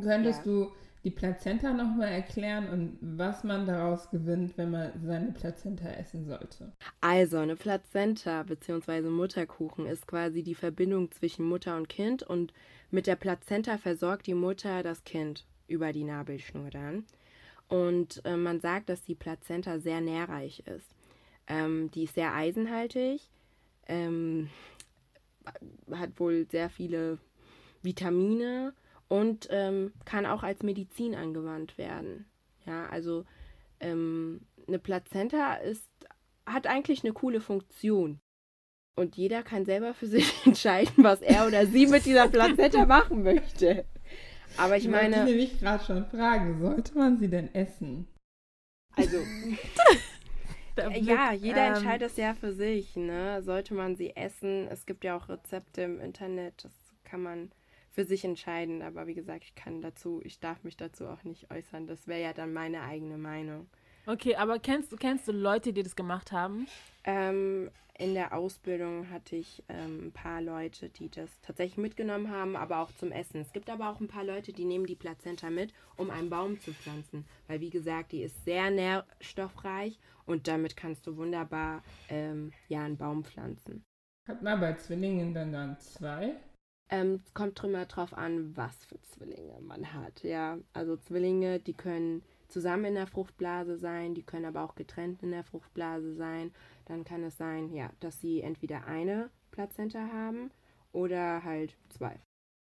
[0.00, 0.44] Könntest Ja.
[0.44, 0.72] du
[1.04, 6.72] die Plazenta nochmal erklären und was man daraus gewinnt, wenn man seine Plazenta essen sollte?
[7.00, 9.02] Also, eine Plazenta bzw.
[9.02, 12.52] Mutterkuchen ist quasi die Verbindung zwischen Mutter und Kind und
[12.90, 17.04] mit der Plazenta versorgt die Mutter das Kind über die Nabelschnur dann.
[17.68, 20.88] Und äh, man sagt, dass die Plazenta sehr nährreich ist.
[21.46, 23.20] Ähm, die ist sehr eisenhaltig,
[23.86, 24.48] ähm,
[25.90, 27.18] hat wohl sehr viele
[27.82, 28.74] Vitamine
[29.08, 32.26] und ähm, kann auch als Medizin angewandt werden.
[32.66, 33.24] Ja, also
[33.80, 35.84] ähm, eine Plazenta ist,
[36.46, 38.20] hat eigentlich eine coole Funktion.
[38.96, 43.22] Und jeder kann selber für sich entscheiden, was er oder sie mit dieser Plazenta machen
[43.22, 43.84] möchte.
[44.56, 48.08] Aber ich meine, nämlich gerade schon fragen, sollte man sie denn essen?
[48.98, 49.18] also
[50.74, 53.42] Blick, Ja, jeder ähm, entscheidet es ja für sich, ne?
[53.42, 54.66] Sollte man sie essen?
[54.68, 56.72] Es gibt ja auch Rezepte im Internet, das
[57.04, 57.52] kann man
[57.98, 58.80] für sich entscheiden.
[58.82, 61.88] Aber wie gesagt, ich kann dazu, ich darf mich dazu auch nicht äußern.
[61.88, 63.66] Das wäre ja dann meine eigene Meinung.
[64.06, 66.68] Okay, aber kennst, du- kennst du Leute, die das gemacht haben?
[67.02, 72.54] Ähm, in der Ausbildung hatte ich ähm, ein paar Leute, die das tatsächlich mitgenommen haben,
[72.54, 73.40] aber auch zum Essen.
[73.40, 76.60] Es gibt aber auch ein paar Leute, die nehmen die Plazenta mit, um einen Baum
[76.60, 77.24] zu pflanzen.
[77.48, 82.96] Weil, wie gesagt, die ist sehr nährstoffreich und damit kannst du wunderbar ähm, ja, einen
[82.96, 83.84] Baum pflanzen.
[84.28, 86.36] Hat man bei Zwillingen dann dann zwei?
[86.90, 90.22] Ähm, es kommt immer drauf an, was für Zwillinge man hat.
[90.22, 95.22] Ja, also Zwillinge, die können zusammen in der Fruchtblase sein, die können aber auch getrennt
[95.22, 96.52] in der Fruchtblase sein.
[96.86, 100.50] Dann kann es sein, ja, dass sie entweder eine Plazenta haben
[100.92, 102.18] oder halt zwei.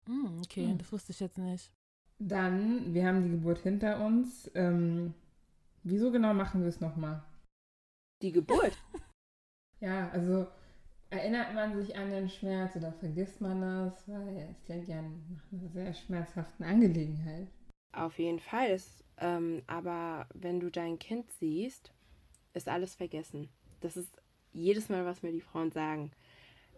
[0.05, 0.77] Hm, okay, Hm.
[0.77, 1.71] das wusste ich jetzt nicht.
[2.19, 4.51] Dann, wir haben die Geburt hinter uns.
[4.53, 5.15] Ähm,
[5.83, 7.23] wieso genau machen wir es nochmal?
[8.21, 8.77] Die Geburt.
[9.83, 10.45] Ja, also
[11.11, 13.93] erinnert man sich an den Schmerz oder vergisst man es?
[14.07, 17.47] Weil es klingt ja nach einer sehr schmerzhaften Angelegenheit.
[17.91, 18.71] Auf jeden Fall.
[18.71, 21.91] Es, ähm, aber wenn du dein Kind siehst,
[22.53, 23.49] ist alles vergessen.
[23.81, 24.21] Das ist
[24.53, 26.11] jedes Mal, was mir die Frauen sagen.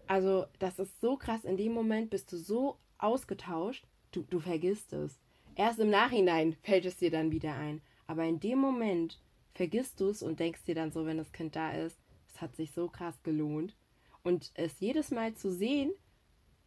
[0.08, 1.46] Also, das ist so krass.
[1.46, 5.20] In dem Moment bist du so ausgetauscht, du, du vergisst es.
[5.56, 7.82] Erst im Nachhinein fällt es dir dann wieder ein.
[8.08, 9.20] Aber in dem Moment
[9.54, 11.98] vergisst du es und denkst dir dann so, wenn das Kind da ist,
[12.34, 13.76] es hat sich so krass gelohnt.
[14.24, 15.92] Und es jedes Mal zu sehen,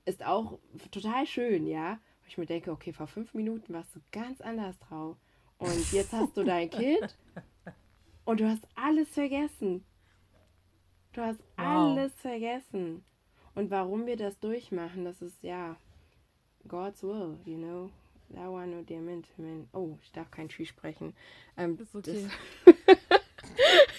[0.04, 0.58] ist auch
[0.90, 1.94] total schön, ja.
[2.22, 5.16] Wo ich mir denke, okay, vor fünf Minuten warst du ganz anders drauf.
[5.58, 7.16] Und jetzt hast du dein Kind
[8.24, 9.84] und du hast alles vergessen.
[11.12, 11.66] Du hast Wow.
[11.96, 13.02] alles vergessen.
[13.54, 15.76] Und warum wir das durchmachen, das ist ja
[16.68, 17.90] God's will, you know.
[18.28, 19.28] Da war nur der Mensch.
[19.72, 21.14] Oh, ich darf kein Tschüss sprechen.
[21.56, 22.28] Ähm, Ist okay.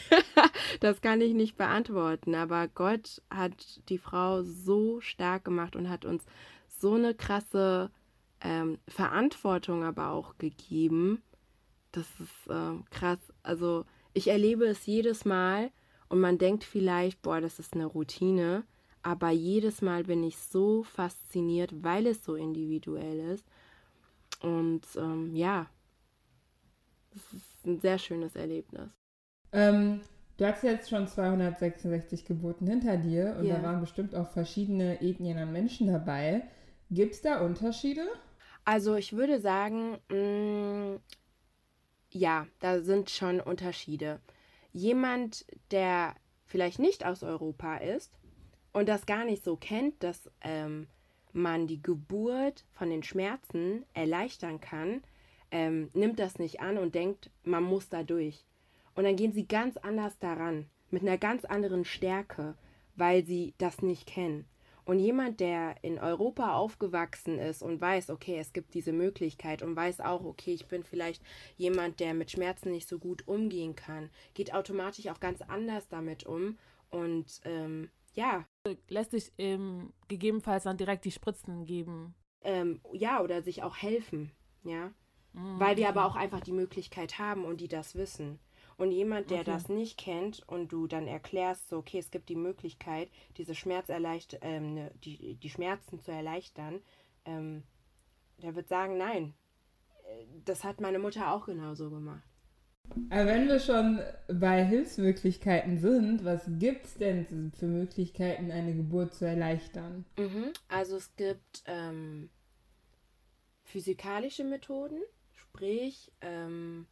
[0.79, 2.35] Das, kann ich nicht beantworten.
[2.35, 6.23] Aber Gott hat die Frau so stark gemacht und hat uns
[6.67, 7.89] so eine krasse
[8.41, 11.23] ähm, Verantwortung aber auch gegeben.
[11.91, 13.19] Das ist äh, krass.
[13.43, 15.71] Also ich erlebe es jedes Mal
[16.09, 18.63] und man denkt vielleicht, boah, das ist eine Routine.
[19.03, 23.45] Aber jedes Mal bin ich so fasziniert, weil es so individuell ist.
[24.41, 25.67] Und ähm, ja,
[27.15, 28.89] es ist ein sehr schönes Erlebnis.
[29.51, 30.01] Ähm,
[30.37, 33.57] du hast jetzt schon 266 Geburten hinter dir und Ja.
[33.57, 36.43] da waren bestimmt auch verschiedene Ethnien an Menschen dabei.
[36.89, 38.05] Gibt es da Unterschiede?
[38.65, 40.99] Also ich würde sagen, mh,
[42.11, 44.19] ja, da sind schon Unterschiede.
[44.73, 48.11] Jemand, der vielleicht nicht aus Europa ist
[48.73, 50.87] und das gar nicht so kennt, dass ähm,
[51.33, 55.01] man die Geburt von den Schmerzen erleichtern kann,
[55.51, 58.45] ähm, nimmt das nicht an und denkt, man muss da durch.
[58.97, 62.55] Und dann gehen sie ganz anders daran, mit einer ganz anderen Stärke,
[62.95, 64.45] weil sie das nicht kennen.
[64.85, 69.75] Und jemand, der in Europa aufgewachsen ist und weiß, okay, es gibt diese Möglichkeit und
[69.75, 71.21] weiß auch, okay, ich bin vielleicht
[71.57, 76.25] jemand, der mit Schmerzen nicht so gut umgehen kann, geht automatisch auch ganz anders damit
[76.25, 76.57] um.
[76.89, 78.45] Und ähm, ja,
[78.87, 82.15] Lässt sich ähm, gegebenenfalls dann direkt die Spritzen geben.
[82.41, 84.31] ähm, ja, oder sich auch helfen,
[84.63, 84.91] ja.
[85.33, 88.39] Mhm, Weil wir aber auch einfach die Möglichkeit haben und die das wissen.
[88.77, 89.51] Und jemand, der Okay.
[89.51, 94.37] das nicht kennt und du dann erklärst, so, okay, es gibt die Möglichkeit, diese Schmerzerleicht
[94.41, 96.81] ähm, ne, die, die Schmerzen zu erleichtern,
[97.25, 97.63] ähm,
[98.41, 99.33] der wird sagen, nein,
[100.05, 102.23] äh, das hat meine Mutter auch genauso gemacht.
[103.09, 109.13] Aber wenn wir schon bei Hilfsmöglichkeiten sind, was gibt es denn für Möglichkeiten, eine Geburt
[109.13, 110.05] zu erleichtern?
[110.17, 110.53] Mhm.
[110.67, 112.29] Also es gibt ähm,
[113.63, 115.01] physikalische Methoden,
[115.35, 116.87] sprich, ähm,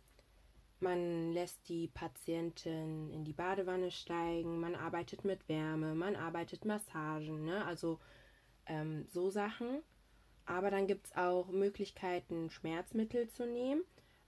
[0.86, 7.44] man lässt die Patientin in die Badewanne steigen, man arbeitet mit Wärme, man arbeitet Massagen,
[7.44, 7.66] ne?
[7.66, 8.00] also
[8.68, 9.82] ähm, so Sachen.
[10.46, 13.82] Aber dann gibt es auch Möglichkeiten, Schmerzmittel zu nehmen.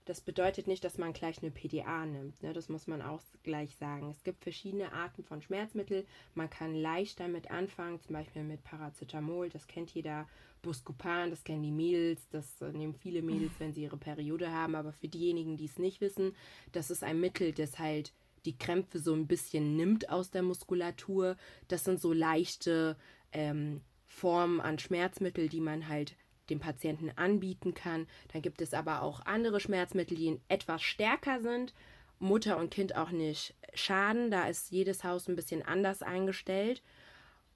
[0.04, 2.42] Das bedeutet nicht, dass man gleich eine PDA nimmt.
[2.42, 2.52] Ne?
[2.52, 4.10] Das muss man auch gleich sagen.
[4.10, 6.06] Es gibt verschiedene Arten von Schmerzmittel.
[6.34, 9.48] Man kann leicht damit anfangen, zum Beispiel mit Paracetamol.
[9.48, 10.26] Das kennt jeder.
[10.62, 12.28] Buscopan, das kennen die Mädels.
[12.30, 14.74] Das äh, nehmen viele Mädels, wenn sie ihre Periode haben.
[14.74, 16.34] Aber für diejenigen, die es nicht wissen,
[16.72, 18.12] das ist ein Mittel, das halt
[18.44, 21.36] die Krämpfe so ein bisschen nimmt aus der Muskulatur.
[21.68, 22.96] Das sind so leichte
[23.32, 26.16] ähm, Formen an Schmerzmittel, die man halt
[26.50, 28.06] dem Patienten anbieten kann.
[28.32, 31.74] Dann gibt es aber auch andere Schmerzmittel, die etwas stärker sind.
[32.18, 34.30] Mutter und Kind auch nicht schaden.
[34.30, 36.82] Da ist jedes Haus ein bisschen anders eingestellt.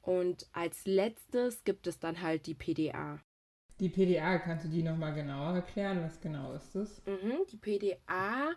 [0.03, 3.21] Und als letztes gibt es dann halt die PDA.
[3.81, 6.03] Die PDA, kannst du die nochmal genauer erklären?
[6.03, 7.03] Was genau ist das?
[7.07, 8.53] Mhm, die PDA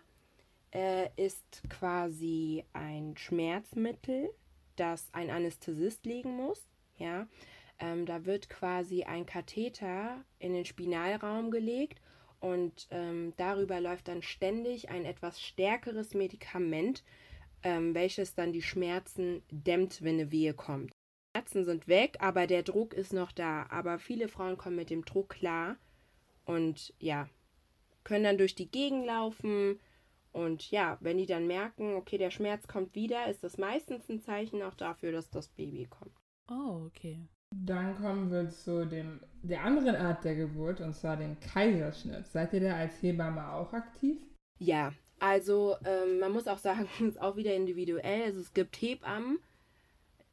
[0.72, 4.30] äh, ist quasi ein Schmerzmittel,
[4.76, 6.68] das ein Anästhesist legen muss.
[6.98, 7.26] Ja,
[7.78, 12.00] ähm, da wird quasi ein Katheter in den Spinalraum gelegt
[12.40, 17.04] und ähm, darüber läuft dann ständig ein etwas stärkeres Medikament,
[17.62, 20.95] ähm, welches dann die Schmerzen dämmt, wenn eine Wehe kommt.
[21.46, 23.66] Schmerzen sind weg, aber der Druck ist noch da.
[23.70, 25.76] Aber viele Frauen kommen mit dem Druck klar
[26.44, 27.28] und ja,
[28.04, 29.78] können dann durch die Gegend laufen.
[30.32, 34.20] Und ja, wenn die dann merken, okay, der Schmerz kommt wieder, ist das meistens ein
[34.20, 36.14] Zeichen auch dafür, dass das Baby kommt.
[36.50, 37.28] Oh, okay.
[37.54, 42.26] Dann kommen wir zu dem, der anderen Art der Geburt, und zwar dem Kaiserschnitt.
[42.26, 44.18] Seid ihr da als Hebamme auch aktiv?
[44.58, 48.24] Ja, also ähm, man muss auch sagen, es ist auch wieder individuell.
[48.24, 49.38] Also es gibt Hebammen,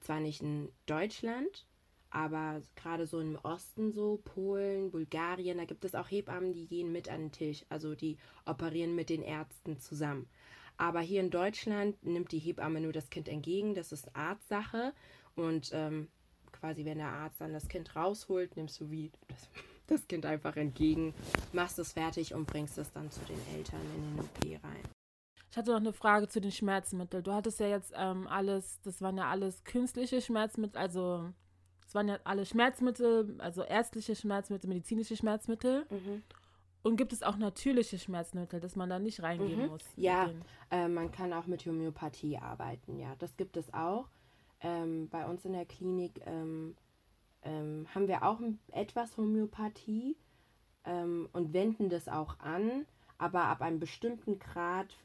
[0.04, 1.66] zwar nicht in Deutschland,
[2.10, 6.92] aber gerade so im Osten so, Polen, Bulgarien, da gibt es auch Hebammen, die gehen
[6.92, 10.28] mit an den Tisch, also die operieren mit den Ärzten zusammen.
[10.78, 14.94] Aber hier in Deutschland nimmt die Hebamme nur das Kind entgegen, das ist Arztsache
[15.36, 16.08] und ähm,
[16.52, 19.50] quasi wenn der Arzt dann das Kind rausholt, nimmst du wie das,
[19.88, 21.13] das Kind einfach entgegen,
[21.52, 24.93] machst es fertig und bringst es dann zu den Eltern in den OP rein.
[25.54, 27.24] Ich hatte noch eine Frage zu den Schmerzmitteln.
[27.24, 31.30] Du hattest ja jetzt ähm, alles, das waren ja alles künstliche Schmerzmittel, also
[31.86, 35.86] es waren ja alle Schmerzmittel, also ärztliche Schmerzmittel, medizinische Schmerzmittel.
[35.92, 36.24] Mhm.
[36.82, 39.68] Und gibt es auch natürliche Schmerzmittel, dass man da nicht reingehen Mhm.
[39.68, 39.84] muss?
[39.96, 40.32] Ja.
[40.72, 44.10] Äh, man kann auch mit Homöopathie arbeiten, ja, das gibt es auch.
[44.60, 46.76] Ähm, bei uns in der Klinik ähm,
[47.44, 48.39] ähm, haben wir auch
[48.72, 50.18] etwas Homöopathie
[50.84, 52.88] ähm, und wenden das auch an,
[53.20, 54.98] aber ab einem bestimmten Grad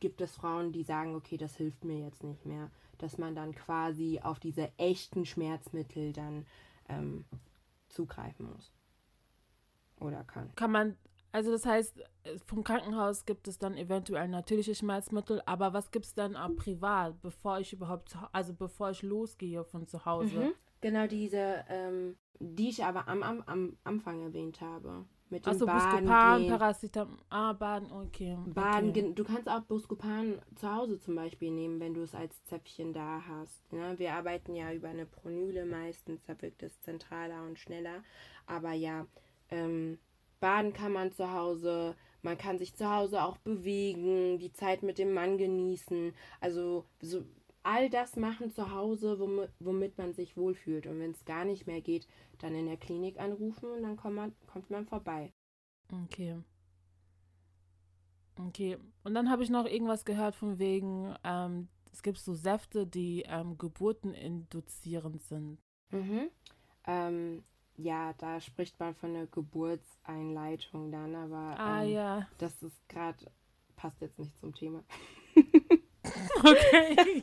[0.00, 3.54] gibt es Frauen, die sagen, okay, das hilft mir jetzt nicht mehr, dass man dann
[3.54, 6.46] quasi auf diese echten Schmerzmittel dann
[6.88, 7.24] ähm,
[7.88, 8.72] zugreifen muss
[10.00, 10.54] oder kann.
[10.54, 10.96] Kann man
[11.32, 12.02] Also das heißt,
[12.46, 17.20] vom Krankenhaus gibt es dann eventuell natürliche Schmerzmittel, aber was gibt es dann auch privat,
[17.22, 20.38] bevor ich überhaupt, also bevor ich losgehe von zu Hause?
[20.38, 20.52] Mhm.
[20.80, 25.06] Genau diese, ähm, die ich aber am, am, am Anfang erwähnt habe.
[25.30, 26.50] Mit dem Also Baden Buscopan, gehen.
[26.50, 28.38] Paracetamol, ah, Baden, okay.
[28.46, 29.12] Baden, okay.
[29.14, 33.22] du kannst auch Buscopan zu Hause zum Beispiel nehmen, wenn du es als Zäpfchen da
[33.26, 33.72] hast.
[33.72, 33.94] Ne?
[33.98, 38.04] Wir arbeiten ja über eine Pronyle meistens, da wirkt es zentraler und schneller.
[38.46, 39.06] Aber ja,
[39.50, 39.98] ähm,
[40.40, 44.98] baden kann man zu Hause, man kann sich zu Hause auch bewegen, die Zeit mit
[44.98, 46.12] dem Mann genießen.
[46.40, 47.24] Also so
[47.64, 50.86] all das machen zu Hause, womit, womit man sich wohlfühlt.
[50.86, 52.06] Und wenn es gar nicht mehr geht,
[52.38, 55.32] dann in der Klinik anrufen und dann kommt man, kommt man vorbei.
[55.92, 56.36] Okay.
[58.38, 58.78] Okay.
[59.02, 63.22] Und dann habe ich noch irgendwas gehört von wegen, ähm, es gibt so Säfte, die
[63.26, 65.58] ähm, Geburten induzierend sind.
[65.90, 66.28] Mhm.
[66.86, 67.44] Ähm,
[67.76, 72.28] ja, da spricht man von einer Geburtseinleitung dann, aber Ah ähm, ja.
[72.38, 73.30] das ist gerade,
[73.76, 74.84] passt jetzt nicht zum Thema.
[76.44, 77.22] Okay.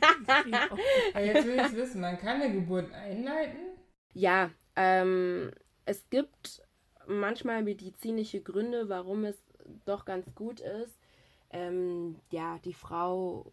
[1.14, 3.58] Aber jetzt will ich wissen, man kann eine Geburt einleiten?
[4.14, 5.50] Ja, ähm,
[5.84, 6.62] es gibt
[7.06, 9.36] manchmal medizinische Gründe, warum es
[9.84, 10.98] doch ganz gut ist,
[11.50, 13.52] ähm, ja, die Frau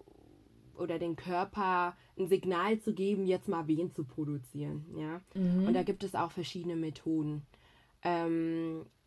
[0.75, 5.21] oder den Körper ein Signal zu geben, jetzt mal Wehen zu produzieren, ja.
[5.67, 7.45] Und da gibt es auch verschiedene Methoden.
[8.01, 8.98] Ähm, äh,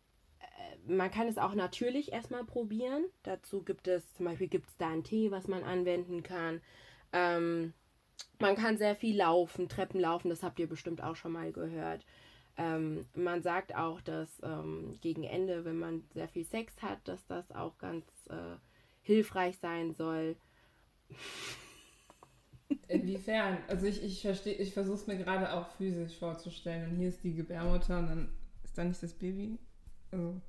[0.87, 3.05] man kann es auch natürlich erstmal probieren.
[3.23, 6.61] Dazu gibt es zum Beispiel gibt es da einen Tee, was man anwenden kann.
[7.11, 7.73] Ähm,
[8.39, 12.05] man kann sehr viel laufen, Treppen laufen, das habt ihr bestimmt auch schon mal gehört.
[12.57, 17.25] Ähm, man sagt auch, dass ähm, gegen Ende, wenn man sehr viel Sex hat, dass
[17.25, 18.57] das auch ganz äh,
[19.01, 20.35] hilfreich sein soll.
[22.87, 23.57] Inwiefern?
[23.67, 26.91] Also ich, ich verstehe, ich versuche es mir gerade auch physisch vorzustellen.
[26.91, 28.29] Und hier ist die Gebärmutter und dann
[28.63, 29.57] ist da nicht das Baby.
[30.11, 30.39] Also,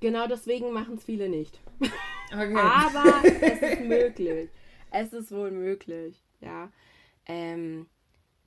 [0.00, 1.60] Genau deswegen machen es viele nicht.
[2.32, 2.54] okay.
[2.54, 4.50] Aber es ist möglich.
[4.90, 6.70] Es ist wohl möglich, ja.
[7.26, 7.86] Ähm,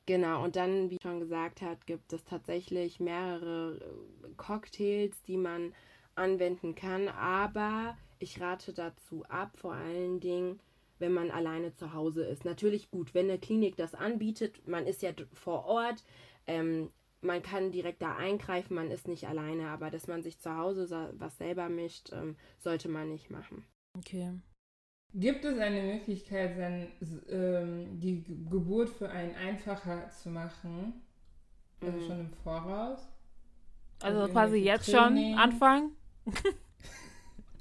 [0.05, 5.73] genau, und dann, wie schon gesagt hat, gibt es tatsächlich mehrere äh, Cocktails, die man
[6.15, 7.07] anwenden kann.
[7.09, 10.59] Aber ich rate dazu ab, vor allen Dingen,
[10.99, 12.45] wenn man alleine zu Hause ist.
[12.45, 16.03] Natürlich gut, wenn eine Klinik das anbietet, man ist ja vor Ort,
[16.47, 20.55] ähm, man kann direkt da eingreifen, man ist nicht alleine, aber dass man sich zu
[20.55, 23.65] Hause was selber mischt, ähm, sollte man nicht machen.
[23.97, 24.31] Okay.
[25.13, 26.87] Gibt es eine Möglichkeit, sein,
[27.29, 30.93] ähm, die Ge- Geburt für einen einfacher zu machen?
[31.81, 32.05] Also Mhm.
[32.07, 33.07] schon im Voraus?
[34.01, 35.33] Also Also quasi jetzt Training?
[35.33, 35.91] schon anfangen?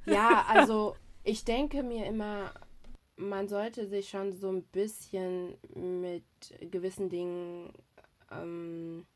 [0.04, 2.52] Ja, also ich denke mir immer,
[3.16, 6.24] man sollte sich schon so ein bisschen mit
[6.70, 7.72] gewissen Dingen
[8.30, 9.06] ähm,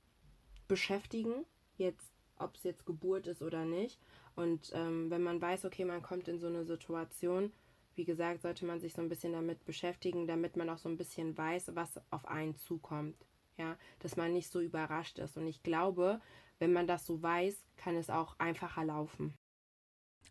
[0.68, 1.44] beschäftigen.
[1.77, 3.98] Jetzt, ob es jetzt Geburt ist oder nicht.
[4.37, 7.53] Und ähm, wenn man weiß, okay, man kommt in so eine Situation,
[7.94, 10.96] wie gesagt, sollte man sich so ein bisschen damit beschäftigen, damit man auch so ein
[10.96, 13.16] bisschen weiß, was auf einen zukommt.
[13.57, 15.37] Ja, dass man nicht so überrascht ist.
[15.37, 16.20] Und ich glaube,
[16.59, 19.33] wenn man das so weiß, kann es auch einfacher laufen.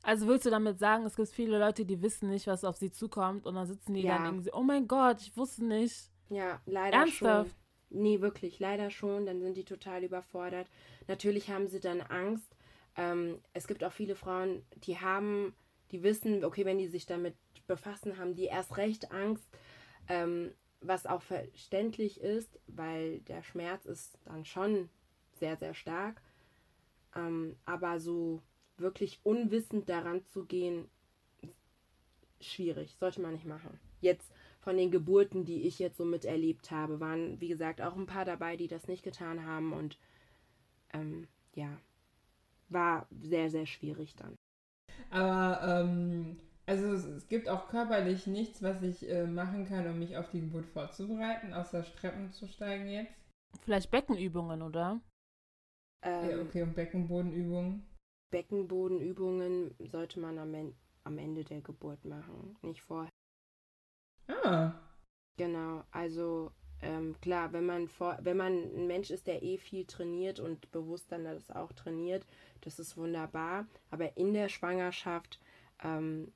[0.01, 2.91] Also willst du damit sagen, es gibt viele Leute, die wissen nicht, was auf sie
[2.91, 4.17] zukommt und dann sitzen die Ja.
[4.17, 6.09] dann irgendwie, oh mein Gott, ich wusste nicht.
[6.29, 7.51] Ja, leider Ernsthaft?
[7.51, 7.62] schon.
[7.93, 9.25] Nee, wirklich, leider schon.
[9.25, 10.67] Dann sind die total überfordert.
[11.07, 12.55] Natürlich haben sie dann Angst.
[12.97, 15.55] Ähm, es gibt auch viele Frauen, die haben,
[15.91, 17.35] die wissen, okay, wenn die sich damit
[17.67, 19.47] befassen, haben die erst recht Angst.
[20.09, 20.51] Ähm,
[20.81, 24.89] was auch verständlich ist, weil der Schmerz ist dann schon
[25.35, 26.21] sehr, sehr stark.
[27.15, 28.41] Ähm, aber so
[28.77, 30.89] wirklich unwissend daran zu gehen,
[32.41, 33.79] schwierig, sollte man nicht machen.
[34.01, 34.31] Jetzt
[34.63, 38.25] von den Geburten, die ich jetzt so miterlebt habe, waren, wie gesagt, auch ein paar
[38.25, 39.99] dabei, die das nicht getan haben und
[40.93, 41.77] ähm, ja,
[42.69, 44.35] war sehr, sehr schwierig dann.
[45.11, 50.17] Aber, ähm, also es, gibt auch körperlich nichts, was ich äh, machen kann, um mich
[50.17, 53.13] auf die Geburt vorzubereiten, außer Treppen zu steigen jetzt.
[53.61, 55.01] Vielleicht Beckenübungen, oder?
[56.03, 57.83] Ähm, Ja, okay, und Beckenbodenübungen.
[58.31, 63.12] Beckenbodenübungen sollte man am, En- am Ende der Geburt machen, nicht vorher.
[64.43, 64.73] Ah,
[65.37, 66.51] Genau, also
[66.81, 70.69] ähm, klar, wenn man vor, wenn man ein Mensch ist, der eh viel trainiert und
[70.71, 72.25] bewusst dann das auch trainiert,
[72.61, 73.65] das ist wunderbar.
[73.89, 75.39] Aber in der Schwangerschaft,
[75.83, 76.31] ähm,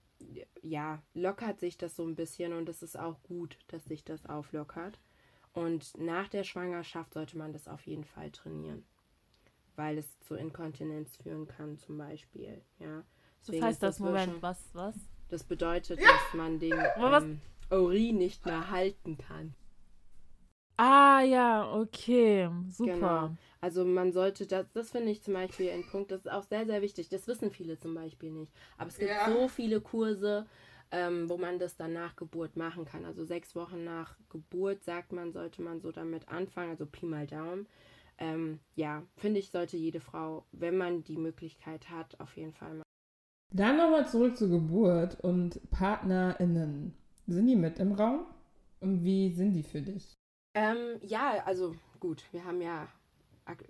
[0.64, 4.26] ja, lockert sich das so ein bisschen und es ist auch gut, dass sich das
[4.26, 5.00] auflockert.
[5.54, 8.84] Und nach der Schwangerschaft sollte man das auf jeden Fall trainieren,
[9.76, 12.62] weil es zu Inkontinenz führen kann, zum Beispiel.
[12.80, 12.98] Ja.
[12.98, 13.06] Was
[13.48, 14.00] Deswegen heißt ist das?
[14.00, 14.96] Moment, was, was?
[15.30, 19.54] das bedeutet, dass man den ähm, Urin nicht mehr halten kann.
[20.78, 22.94] Ah ja, okay, super.
[22.94, 23.30] Genau.
[23.62, 26.66] Also man sollte, das, das finde ich zum Beispiel ein Punkt, das ist auch sehr,
[26.68, 27.10] sehr wichtig.
[27.10, 28.52] Das wissen viele zum Beispiel nicht.
[28.78, 29.26] Aber es gibt Ja.
[29.26, 30.46] so viele Kurse,
[30.92, 33.06] ähm, wo man das dann nach Geburt machen kann.
[33.06, 37.26] Also sechs Wochen nach Geburt, sagt man, sollte man so damit anfangen, also Pi mal
[37.26, 37.66] Daumen.
[38.20, 42.70] Ähm, ja, finde ich, sollte jede Frau, wenn man die Möglichkeit hat, auf jeden Fall
[42.76, 42.84] machen.
[43.52, 46.94] Dann nochmal zurück zur Geburt und PartnerInnen.
[47.28, 48.26] Sind die mit im Raum?
[48.80, 50.14] Und wie sind die für dich?
[50.54, 52.88] Ähm, ja, also gut, wir haben ja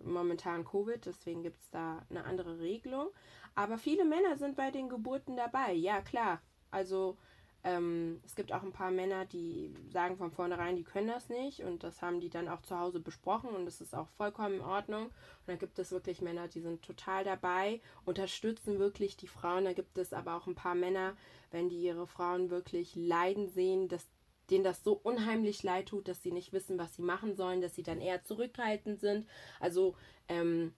[0.03, 3.08] momentan Covid, deswegen gibt es da eine andere Regelung.
[3.55, 6.41] Aber viele Männer sind bei den Geburten dabei, ja klar.
[6.70, 7.18] Also
[7.64, 11.62] ähm, es gibt auch ein paar Männer, die sagen von vornherein, die können das nicht
[11.64, 14.62] und das haben die dann auch zu Hause besprochen und das ist auch vollkommen in
[14.62, 15.05] Ordnung.
[15.05, 19.66] Und dann gibt es wirklich Männer, die sind total dabei, unterstützen wirklich die Frauen.
[19.66, 21.18] Da gibt es aber auch ein paar Männer,
[21.51, 24.05] wenn die ihre Frauen wirklich leiden sehen, dass
[24.49, 27.76] denen das so unheimlich leid tut, dass sie nicht wissen, was sie machen sollen, dass
[27.76, 29.28] sie dann eher zurückhaltend sind.
[29.60, 29.95] Also
[30.30, 30.74] ähm,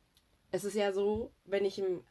[0.52, 2.04] es ist ja so, wenn ich im,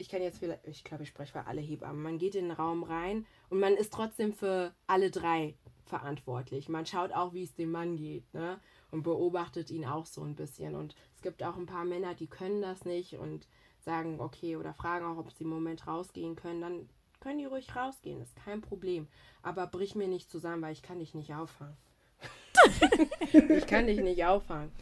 [0.00, 2.52] ich kann jetzt vielleicht, ich glaube, ich spreche für alle Hebammen, man geht in den
[2.52, 6.68] Raum rein und man ist trotzdem für alle drei verantwortlich.
[6.68, 8.58] Man schaut auch, wie es dem Mann geht, ne?
[8.90, 10.74] Und beobachtet ihn auch so ein bisschen.
[10.74, 13.46] Und es gibt auch ein paar Männer, die können das nicht und
[13.80, 16.60] sagen, okay, oder fragen auch, ob sie im Moment rausgehen können.
[16.60, 16.88] Dann
[17.20, 19.06] können die ruhig rausgehen, ist kein Problem.
[19.42, 21.76] Aber brich mir nicht zusammen, weil ich kann dich nicht auffangen.
[23.48, 24.72] ich kann dich nicht auffangen.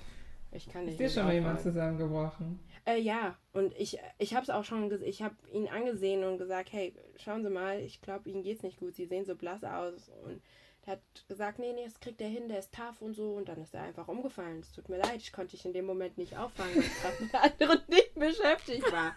[0.53, 2.61] Ich kann dich Ist dir schon mal jemand zusammengebrochen?
[2.89, 6.73] Äh, ja, und ich, ich habe es auch schon, ich habe ihn angesehen und gesagt,
[6.73, 10.11] hey, schauen Sie mal, ich glaube, Ihnen geht's nicht gut, Sie sehen so blass aus.
[10.25, 10.41] Und
[10.87, 13.33] er hat gesagt, nee, nee, das kriegt er hin, der ist tough und so.
[13.35, 14.61] Und dann ist er einfach umgefallen.
[14.61, 17.23] Es tut mir leid, ich konnte dich in dem Moment nicht auffangen, weil ich gerade
[17.23, 19.15] mit anderen nicht beschäftigt war.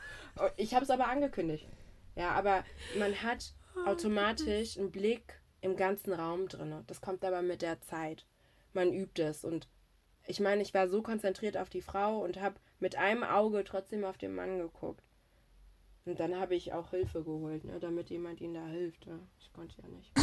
[0.57, 1.65] Ich habe es aber angekündigt.
[2.17, 2.65] Ja, aber
[2.99, 3.53] man hat
[3.85, 6.83] automatisch einen Blick im ganzen Raum drin.
[6.87, 8.25] Das kommt aber mit der Zeit.
[8.73, 9.69] Man übt es und
[10.27, 14.03] ich meine, ich war so konzentriert auf die Frau und habe mit einem Auge trotzdem
[14.05, 15.03] auf den Mann geguckt.
[16.05, 19.05] Und dann habe ich auch Hilfe geholt, ne, damit jemand ihnen da hilft.
[19.05, 19.19] Ja.
[19.39, 20.11] Ich konnte ja nicht.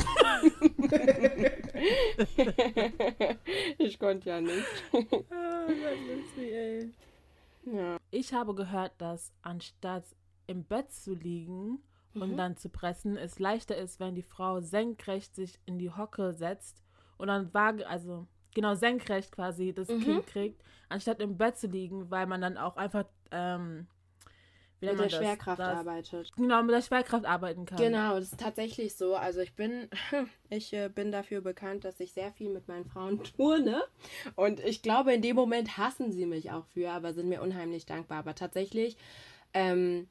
[3.78, 4.66] ich konnte ja nicht.
[7.64, 7.96] Ja.
[8.10, 10.04] Ich habe gehört, dass anstatt
[10.46, 11.78] im Bett zu liegen
[12.14, 12.36] und Mhm.
[12.36, 16.82] dann zu pressen, es leichter ist, wenn die Frau senkrecht sich in die Hocke setzt
[17.18, 20.00] und dann vage, also genau senkrecht quasi das Mhm.
[20.00, 23.86] Kind kriegt, anstatt im Bett zu liegen, weil man dann auch einfach ähm,
[24.80, 25.14] Mit der das?
[25.14, 26.32] Schwerkraft das, arbeitet.
[26.36, 27.78] Genau, mit der Schwerkraft arbeiten kann.
[27.78, 29.14] Genau, das ist tatsächlich so.
[29.16, 29.88] Also ich bin,
[30.50, 33.82] ich äh, bin dafür bekannt, dass ich sehr viel mit meinen Frauen turne.
[34.36, 37.86] Und ich glaube, in dem Moment hassen sie mich auch für, aber sind mir unheimlich
[37.86, 38.18] dankbar.
[38.18, 38.96] Aber tatsächlich
[39.52, 40.08] ähm,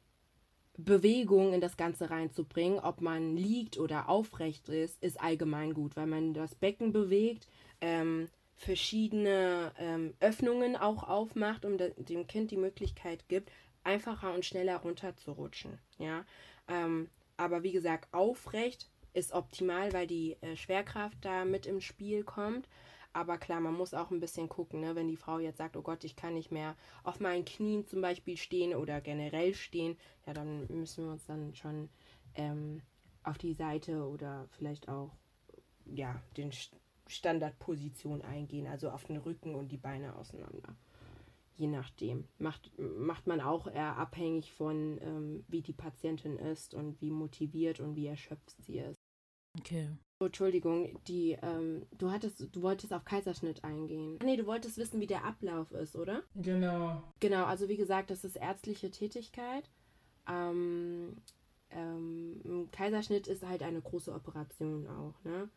[0.78, 6.06] Bewegung in das Ganze reinzubringen, ob man liegt oder aufrecht ist, ist allgemein gut, weil
[6.08, 7.48] man das Becken bewegt,
[7.82, 13.52] ähm, verschiedene ähm, Öffnungen auch aufmacht, um de dem Kind die Möglichkeit gibt,
[13.84, 15.78] einfacher und schneller runterzurutschen.
[16.00, 16.26] Ja,
[16.68, 22.24] ähm, aber wie gesagt, aufrecht ist optimal, weil die äh, Schwerkraft da mit im Spiel
[22.24, 22.68] kommt.
[23.14, 24.96] Aber klar, man muss auch ein bisschen gucken, ne?
[24.96, 28.02] wenn die Frau jetzt sagt, oh Gott, ich kann nicht mehr auf meinen Knien zum
[28.02, 29.98] Beispiel stehen oder generell stehen,
[30.28, 31.90] ja, dann müssen wir uns dann schon
[32.36, 32.82] ähm,
[33.24, 35.12] auf die Seite oder vielleicht auch
[35.86, 36.52] ja, den
[37.10, 40.76] Standardposition eingehen, also auf den Rücken und die Beine auseinander.
[41.58, 42.26] Je nachdem.
[42.38, 47.80] Macht, macht man auch eher abhängig von, ähm, wie die Patientin ist und wie motiviert
[47.80, 48.97] und wie erschöpft sie ist.
[49.60, 49.89] Okay.
[50.20, 54.18] Oh, Entschuldigung, die, ähm, du hattest, du wolltest auf Kaiserschnitt eingehen.
[54.24, 56.24] Nee, du wolltest wissen, wie der Ablauf ist, oder?
[56.36, 57.03] Genau.
[57.20, 59.70] Genau, also wie gesagt, das ist ärztliche Tätigkeit.
[60.28, 61.18] Ähm,
[61.70, 65.49] ähm, Kaiserschnitt ist halt eine große Operation auch, ne?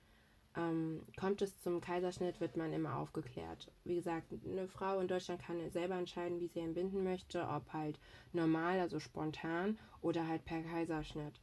[0.56, 3.70] Ähm, kommt es zum Kaiserschnitt, wird man immer aufgeklärt.
[3.84, 8.00] Wie gesagt, eine Frau in Deutschland kann selber entscheiden, wie sie entbinden möchte, ob halt
[8.32, 11.40] normal, also spontan oder halt per Kaiserschnitt.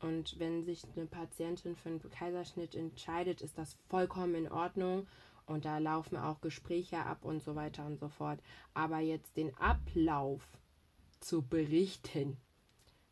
[0.00, 5.06] Und wenn sich eine Patientin für einen Kaiserschnitt entscheidet, ist das vollkommen in Ordnung.
[5.46, 8.40] Und da laufen auch Gespräche ab und so weiter und so fort.
[8.72, 10.42] Aber jetzt den Ablauf
[11.20, 12.36] zu berichten,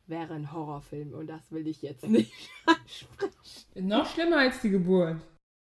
[0.06, 1.12] wäre ein Horrorfilm.
[1.12, 2.32] Und das will ich jetzt nicht
[2.64, 3.88] ansprechen.
[3.88, 5.20] Noch schlimmer als die Geburt.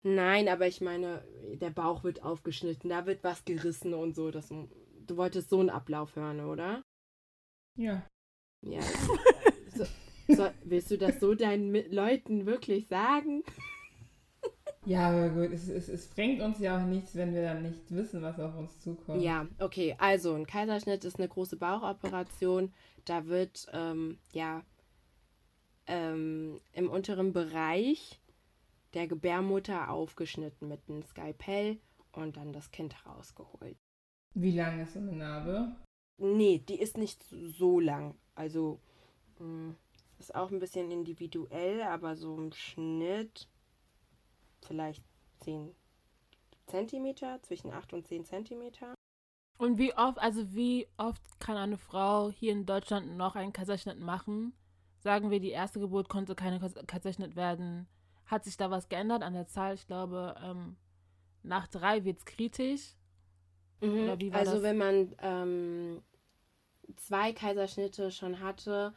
[0.04, 1.24] Nein, aber ich meine,
[1.56, 4.32] der Bauch wird aufgeschnitten, da wird was gerissen und so.
[4.32, 6.82] Das, du wolltest so einen Ablauf hören, oder?
[7.76, 8.08] Ja.
[8.62, 8.82] Ja.
[9.76, 9.86] so,
[10.28, 13.43] so, willst du das so deinen Leuten wirklich sagen?
[14.86, 17.91] Ja, aber gut, es, es, es bringt uns ja auch nichts, wenn wir dann nicht
[17.91, 19.22] wissen, was auf uns zukommt.
[19.22, 19.95] Ja, okay.
[20.00, 22.74] Also ein Kaiserschnitt ist eine große Bauchoperation.
[23.04, 24.64] Da wird ähm, ja
[25.86, 28.22] ähm, im unteren Bereich
[28.93, 31.79] der Gebärmutter aufgeschnitten mit einem Skalpell
[32.11, 33.77] und dann das Kind rausgeholt.
[34.33, 35.75] Wie lang ist so eine Narbe?
[36.17, 38.15] Nee, die ist nicht so lang.
[38.35, 38.79] Also
[39.39, 39.75] mh,
[40.19, 43.47] ist auch ein bisschen individuell, aber so im Schnitt
[44.61, 45.03] vielleicht
[45.39, 45.73] 10
[46.67, 48.93] Zentimeter, zwischen 8 und 10 Zentimeter.
[49.57, 53.99] Und wie oft, also wie oft kann eine Frau hier in Deutschland noch einen Kaiserschnitt
[53.99, 54.53] machen?
[54.99, 57.87] Sagen wir, die erste Geburt konnte keine Kaiserschnitt werden.
[58.30, 59.73] Hat sich da was geändert an der Zahl?
[59.73, 60.75] Ich glaube, ähm,
[61.41, 62.93] nach drei wird es kritisch.
[63.82, 64.32] Mhm.
[64.32, 64.63] Also das?
[64.63, 66.03] wenn man ähm,
[66.97, 68.93] zwei Kaiserschnitte schon hatte,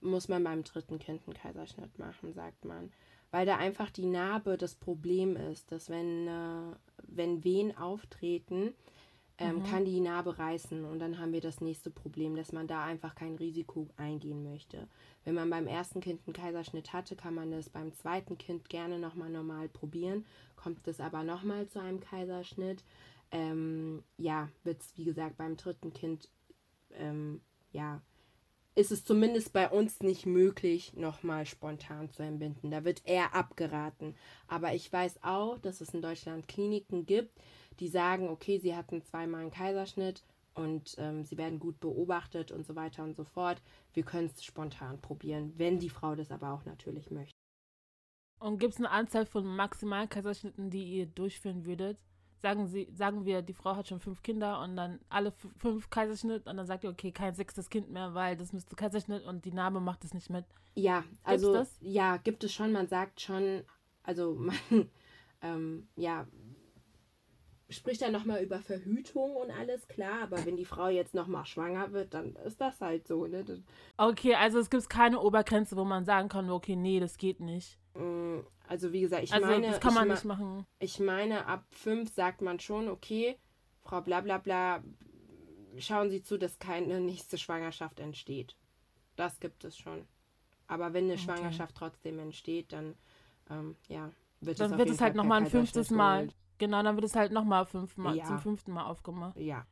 [0.00, 2.92] muss man beim dritten Kind einen Kaiserschnitt machen, sagt man.
[3.32, 8.72] Weil da einfach die Narbe das Problem ist, dass wenn, äh, wenn Wehen auftreten,
[9.38, 9.64] ähm, mhm.
[9.64, 13.14] kann die Narbe reißen und dann haben wir das nächste Problem, dass man da einfach
[13.14, 14.88] kein Risiko eingehen möchte.
[15.24, 18.98] Wenn man beim ersten Kind einen Kaiserschnitt hatte, kann man das beim zweiten Kind gerne
[18.98, 20.24] nochmal normal probieren.
[20.56, 22.82] Kommt es aber nochmal zu einem Kaiserschnitt,
[23.30, 26.30] ähm, ja, wird es wie gesagt beim dritten Kind,
[26.92, 28.00] ähm, ja,
[28.76, 32.70] ist es zumindest bei uns nicht möglich, nochmal spontan zu entbinden.
[32.70, 34.14] Da wird eher abgeraten.
[34.48, 37.40] Aber ich weiß auch, dass es in Deutschland Kliniken gibt,
[37.80, 40.22] die sagen, okay, sie hatten zweimal einen Kaiserschnitt
[40.54, 43.60] und ähm, sie werden gut beobachtet und so weiter und so fort.
[43.92, 47.36] Wir können es spontan probieren, wenn die Frau das aber auch natürlich möchte.
[48.38, 51.98] Und gibt es eine Anzahl von maximalen Kaiserschnitten, die ihr durchführen würdet?
[52.42, 56.46] Sagen, sie, sagen wir, die Frau hat schon fünf Kinder und dann alle fünf Kaiserschnitt
[56.46, 59.52] und dann sagt ihr, okay, kein sechstes Kind mehr, weil das müsste Kaiserschnitt und die
[59.52, 60.44] Name macht es nicht mit.
[60.74, 62.72] Ja, also ja, gibt es schon.
[62.72, 63.62] Man sagt schon,
[64.02, 64.56] also man,
[65.42, 66.26] ähm, ja,
[67.68, 71.92] spricht dann nochmal über Verhütung und alles, klar, aber wenn die Frau jetzt nochmal schwanger
[71.92, 73.44] wird, dann ist das halt so, ne?
[73.96, 77.78] Okay, also es gibt keine Obergrenze, wo man sagen kann, okay, nee, das geht nicht.
[77.94, 79.68] Mm, also wie gesagt, ich also, meine...
[79.68, 80.66] das kann man nicht machen.
[80.78, 83.36] Ich meine, ab fünf sagt man schon, okay,
[83.82, 84.82] Frau bla bla bla,
[85.78, 88.56] schauen Sie zu, dass keine nächste Schwangerschaft entsteht.
[89.16, 90.06] Das gibt es schon.
[90.68, 91.22] Aber wenn eine okay.
[91.22, 92.94] Schwangerschaft trotzdem entsteht, dann,
[93.50, 94.10] ähm, ja,
[94.40, 96.28] wird dann es, wird es halt nochmal ein fünftes Mal.
[96.58, 98.24] Genau, dann wird es halt nochmal fünfmal, ja.
[98.24, 99.36] zum fünften Mal aufgemacht.
[99.36, 99.66] Ja.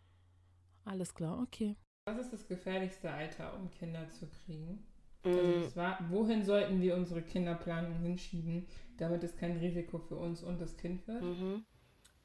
[0.84, 1.76] Alles klar, okay.
[2.06, 4.86] Was ist das gefährlichste Alter, um Kinder zu kriegen?
[5.22, 5.76] Also mm.
[5.76, 8.66] war, wohin sollten wir unsere Kinderplanung hinschieben,
[8.98, 11.22] damit es kein Risiko für uns und das Kind wird?
[11.22, 11.64] Mhm.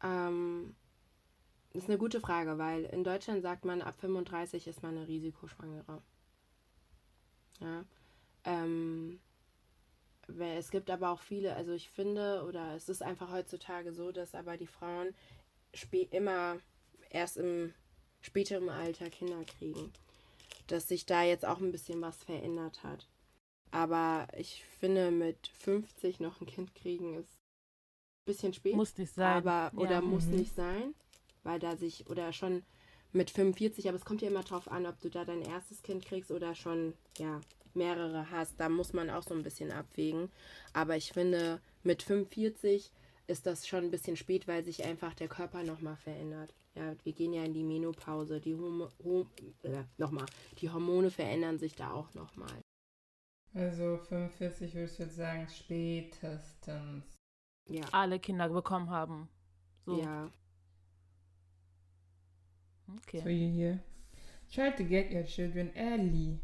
[0.04, 0.76] Ähm,
[1.72, 5.08] das ist eine gute Frage, weil in Deutschland sagt man, ab 35 ist man eine
[5.08, 6.02] Risikoschwangere.
[7.62, 7.86] Ja.
[8.44, 9.20] Ähm,
[10.40, 14.36] es gibt aber auch viele, also ich finde, oder es ist einfach heutzutage so, dass
[14.36, 15.14] aber die Frauen
[16.12, 16.58] immer
[17.10, 17.74] erst im
[18.22, 19.92] späteren Alter Kinder kriegen.
[20.68, 23.08] Dass sich da jetzt auch ein bisschen was verändert hat.
[23.72, 28.76] Aber ich finde, mit 50 noch ein Kind kriegen ist ein bisschen spät.
[28.76, 29.38] Muss nicht sein.
[29.38, 30.02] Aber, oder ja.
[30.02, 30.38] muss mhm.
[30.38, 30.96] nicht sein,
[31.44, 32.64] weil da sich, oder schon
[33.12, 36.06] mit 45, aber es kommt ja immer drauf an, ob du da dein erstes Kind
[36.06, 37.42] kriegst oder schon, ja,
[37.76, 40.30] mehrere hast, da muss man auch so ein bisschen abwägen.
[40.74, 42.92] Aber ich finde, mit 45
[43.28, 46.54] ist das schon ein bisschen spät, weil sich einfach der Körper nochmal verändert.
[46.76, 48.40] Ja, wir gehen ja in die Menopause.
[48.40, 49.30] Die, Homo, Hom
[49.64, 50.26] äh, nochmal,
[50.60, 52.62] die Hormone verändern sich da auch nochmal.
[53.54, 57.04] Also 45 würdest du jetzt sagen, spätestens.
[57.68, 57.86] Ja.
[57.92, 59.30] Alle Kinder bekommen haben.
[59.86, 60.00] So.
[60.00, 60.32] Ja.
[62.98, 63.22] Okay.
[63.22, 63.80] So hier.
[64.54, 66.40] Try to get your children early.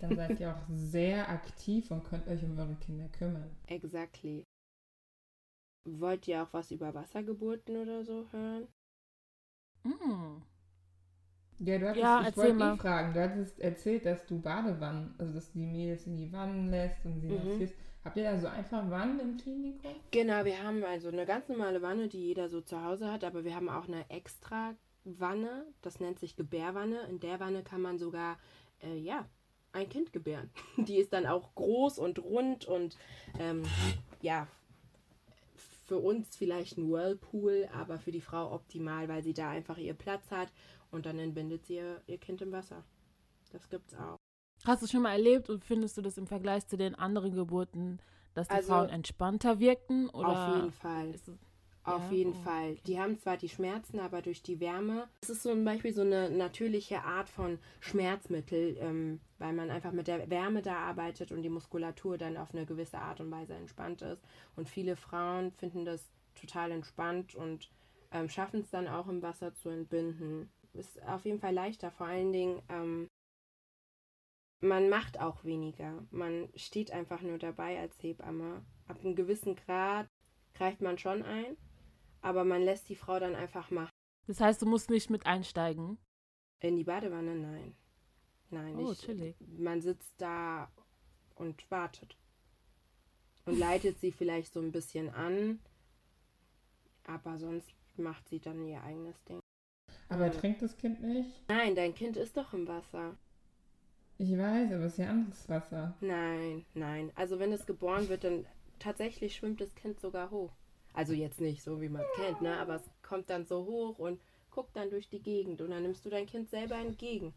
[0.00, 3.50] Dann seid ihr auch sehr aktiv und könnt euch um eure Kinder kümmern.
[3.66, 4.44] Exactly.
[5.84, 8.66] Wollt ihr auch was über Wassergeburten oder so hören?
[9.84, 10.42] Mm.
[11.58, 15.32] Ja, du hattest, ja, ich wollte eh fragen, du hattest erzählt, dass du Badewannen, also
[15.32, 17.36] dass du die Mädels in die Wannen lässt und sie mhm.
[17.36, 17.74] massierst.
[18.04, 19.90] Habt ihr da so einfach Wannen im Klinikum?
[20.10, 23.42] Genau, wir haben also eine ganz normale Wanne, die jeder so zu Hause hat, aber
[23.42, 24.76] wir haben auch eine extra
[25.06, 27.00] Wanne, das nennt sich Gebärwanne.
[27.08, 28.38] In der Wanne kann man sogar,
[28.82, 29.26] äh, ja,
[29.72, 30.50] ein Kind gebären.
[30.76, 32.96] Die ist dann auch groß und rund und
[33.38, 33.62] ähm,
[34.20, 34.48] ja,
[35.84, 39.94] für uns vielleicht ein Whirlpool, aber für die Frau optimal, weil sie da einfach ihr
[39.94, 40.52] Platz hat
[40.90, 42.82] und dann entbindet sie ihr, ihr Kind im Wasser.
[43.52, 44.16] Das gibt's auch.
[44.64, 48.00] Hast du schon mal erlebt und findest du das im Vergleich zu den anderen Geburten,
[48.34, 50.08] dass die also, Frauen entspannter wirkten?
[50.10, 51.14] Oder auf jeden Fall.
[51.86, 52.72] Auf ja, jeden oh, Fall.
[52.72, 52.80] Okay.
[52.88, 55.08] Die haben zwar die Schmerzen, aber durch die Wärme.
[55.22, 60.08] Es ist zum Beispiel so eine natürliche Art von Schmerzmittel, ähm, weil man einfach mit
[60.08, 64.02] der Wärme da arbeitet und die Muskulatur dann auf eine gewisse Art und Weise entspannt
[64.02, 64.20] ist.
[64.56, 67.70] Und viele Frauen finden das total entspannt und
[68.10, 70.50] ähm, schaffen es dann auch im Wasser zu entbinden.
[70.72, 71.92] Ist auf jeden Fall leichter.
[71.92, 73.06] Vor allen Dingen, ähm,
[74.60, 76.02] man macht auch weniger.
[76.10, 78.64] Man steht einfach nur dabei als Hebamme.
[78.88, 80.08] Ab einem gewissen Grad
[80.54, 81.56] greift man schon ein
[82.26, 83.90] aber man lässt die Frau dann einfach machen.
[84.26, 85.96] Das heißt, du musst nicht mit einsteigen.
[86.60, 87.36] In die Badewanne?
[87.36, 87.76] Nein.
[88.50, 89.36] Nein, Oh, ich, chillig.
[89.58, 90.68] man sitzt da
[91.36, 92.16] und wartet.
[93.44, 95.60] Und leitet sie vielleicht so ein bisschen an,
[97.04, 99.38] aber sonst macht sie dann ihr eigenes Ding.
[100.08, 101.30] Aber trinkt das Kind nicht?
[101.48, 103.16] Nein, dein Kind ist doch im Wasser.
[104.18, 105.94] Ich weiß, aber es ist ja anderes Wasser.
[106.00, 107.12] Nein, nein.
[107.14, 108.46] Also wenn es geboren wird, dann
[108.80, 110.52] tatsächlich schwimmt das Kind sogar hoch.
[110.96, 112.56] Also jetzt nicht so, wie man es kennt, ne?
[112.58, 114.20] Aber es kommt dann so hoch und
[114.50, 117.34] guckt dann durch die Gegend und dann nimmst du dein Kind selber entgegen.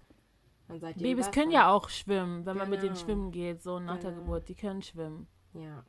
[0.68, 3.05] Dann seid ihr Babys können ja auch schwimmen, wenn man mit denen Genau.
[3.05, 4.22] schwimmen geht, so nach der Genau.
[4.24, 4.47] Geburt.
[4.49, 5.28] Die können schwimmen.
[5.53, 5.84] Ja.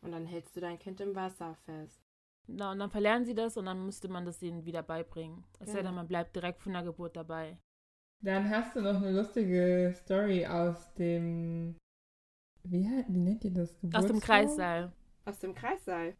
[0.00, 2.00] Und dann hältst du dein Kind im Wasser fest.
[2.46, 5.44] Na, und dann verlernen sie das und dann müsste man das ihnen wieder beibringen.
[5.60, 5.88] Es sei Genau.
[5.90, 7.58] denn, man bleibt direkt von der Geburt dabei.
[8.20, 11.76] Dann hast du noch eine lustige Story aus dem.
[12.64, 13.74] Wie, wie nennt ihr das?
[13.92, 14.20] Aus dem?
[14.20, 14.92] Kreissaal.
[15.24, 16.14] Aus dem Kreissaal.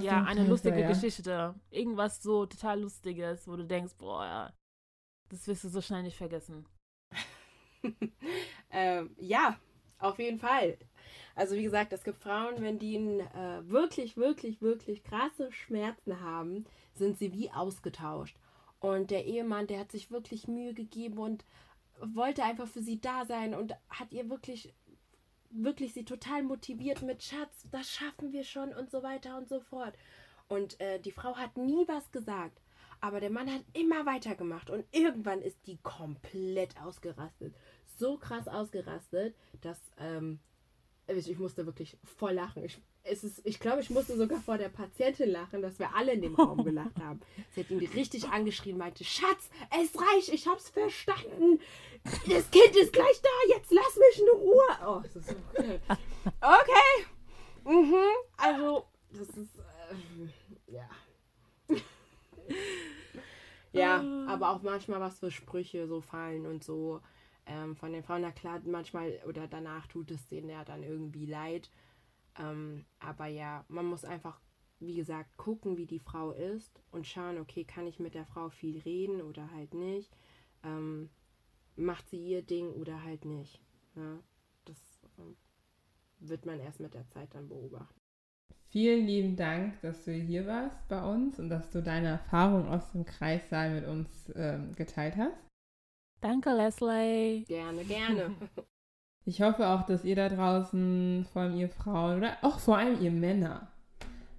[0.00, 0.88] Ja, eine lustige ja.
[0.88, 1.54] Geschichte.
[1.70, 4.52] Irgendwas so total Lustiges, wo du denkst, boah, ja,
[5.28, 6.66] das wirst du so schnell nicht vergessen.
[8.70, 9.58] ähm, ja,
[9.98, 10.78] auf jeden Fall.
[11.34, 16.64] Also wie gesagt, es gibt Frauen, wenn die äh, wirklich, wirklich, wirklich krasse Schmerzen haben,
[16.94, 18.36] sind sie wie ausgetauscht.
[18.80, 21.44] Und der Ehemann, der hat sich wirklich Mühe gegeben und
[22.00, 24.74] wollte einfach für sie da sein und hat ihr wirklich,
[25.54, 29.60] wirklich sie total motiviert mit Schatz, das schaffen wir schon und so weiter und so
[29.60, 29.94] fort.
[30.48, 32.60] Und äh, die Frau hat nie was gesagt.
[33.00, 37.54] Aber der Mann hat immer weitergemacht und irgendwann ist die komplett ausgerastet.
[37.98, 40.40] So krass ausgerastet, dass ähm,
[41.06, 42.64] ich, musste wirklich voll lachen.
[42.64, 46.12] Ich, es ist, ich glaube, ich musste sogar vor der Patientin lachen, dass wir alle
[46.12, 47.20] in dem Raum gelacht haben.
[47.50, 51.60] Sie hat ihn richtig angeschrien, meinte, Schatz, es reicht, ich hab's verstanden.
[52.04, 54.78] Das Kind ist gleich da, jetzt lass mich in Ruhe.
[54.86, 55.34] Oh, das ist so
[55.64, 55.80] okay.
[56.40, 57.06] Okay.
[57.64, 58.04] Mhm.
[58.36, 59.58] Also, das ist,
[59.90, 60.30] ähm,
[60.66, 60.88] ja.
[63.72, 67.00] ja, aber auch manchmal was für Sprüche so fallen und so
[67.46, 68.22] ähm, von den Frauen.
[68.22, 71.70] Na klar, manchmal oder danach tut es denen ja dann irgendwie leid.
[72.38, 74.40] Ähm, aber ja, man muss einfach,
[74.80, 78.50] wie gesagt, gucken, wie die Frau ist und schauen, okay, kann ich mit der Frau
[78.50, 80.10] viel reden oder halt nicht.
[80.64, 81.10] Ähm,
[81.76, 83.60] macht sie ihr Ding oder halt nicht.
[83.94, 84.20] Ne?
[86.26, 88.00] Wird man erst mit der Zeit dann beobachten.
[88.68, 92.90] Vielen lieben Dank, dass du hier warst bei uns und dass du deine Erfahrung aus
[92.92, 95.36] dem Kreissaal mit uns ähm, geteilt hast.
[96.20, 97.44] Danke, Leslie.
[97.44, 98.34] Gerne, gerne.
[99.26, 103.00] Ich hoffe auch, dass ihr da draußen, vor allem ihr Frauen oder auch vor allem
[103.00, 103.72] ihr Männer,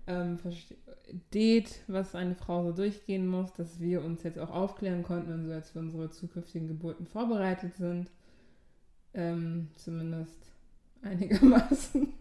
[0.05, 5.33] ähm, versteht, was eine Frau so durchgehen muss, dass wir uns jetzt auch aufklären konnten
[5.33, 8.11] und so jetzt für unsere zukünftigen Geburten vorbereitet sind.
[9.15, 10.54] Ähm, zumindest
[11.01, 12.13] einigermaßen.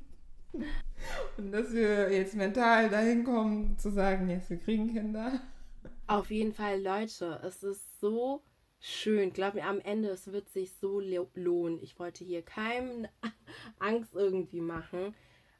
[1.37, 5.41] Und dass wir jetzt mental dahin kommen, zu sagen, jetzt wir kriegen Kinder.
[6.07, 8.43] Auf jeden Fall, Leute, es ist so
[8.81, 9.33] schön.
[9.33, 11.79] Glaub mir, am Ende, es wird sich so lo- lohnen.
[11.83, 13.07] Ich wollte hier keinem
[13.79, 15.15] Angst irgendwie machen.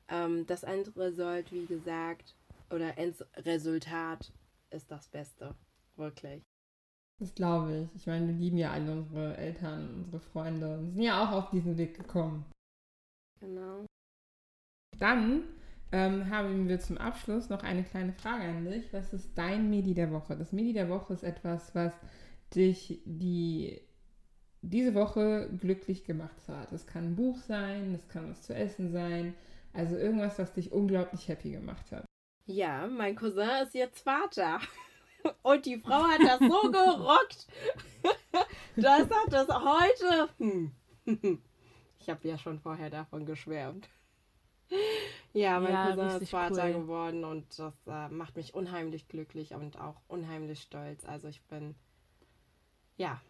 [0.09, 2.35] Ähm, das Endresult, wie gesagt,
[2.71, 4.33] oder Endresultat
[4.71, 5.55] ist das Beste.
[5.97, 6.43] Wirklich.
[7.21, 8.01] Das glaube ich.
[8.01, 11.51] Ich meine, wir lieben ja alle unsere Eltern, unsere Freunde und sind ja auch auf
[11.51, 12.45] diesen Weg gekommen.
[13.45, 13.87] Genau.
[14.99, 15.45] Dann
[15.93, 18.93] ähm, haben wir zum Abschluss noch eine kleine Frage an dich.
[18.93, 20.37] Was ist dein Medi der Woche?
[20.37, 21.93] Das Medi der Woche ist etwas, was
[22.55, 23.81] dich die,
[24.63, 26.73] diese Woche glücklich gemacht hat.
[26.73, 29.35] Es kann ein Buch sein, es kann was zu essen sein.
[29.73, 32.05] Also irgendwas, was dich unglaublich happy gemacht hat.
[32.47, 34.61] Ja, mein Cousin ist jetzt Vater.
[35.43, 37.47] Und die Frau hat das so gerockt.
[38.77, 40.29] Das hat das heute.
[42.05, 43.89] Ich habe ja schon vorher davon geschwärmt.
[45.33, 46.71] Ja, mein Ja, Cousin ist Vater cool.
[46.71, 51.05] geworden und das äh, macht mich unheimlich glücklich und auch unheimlich stolz.
[51.05, 51.75] Also ich bin,
[52.97, 53.21] ja,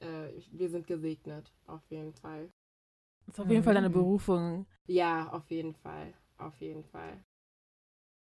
[0.00, 2.50] äh, wir sind gesegnet, auf jeden Fall.
[3.26, 3.90] Das ist auf jeden Fall deine Mhm.
[3.90, 4.66] Berufung.
[4.86, 7.24] Ja, auf jeden Fall, auf jeden Fall.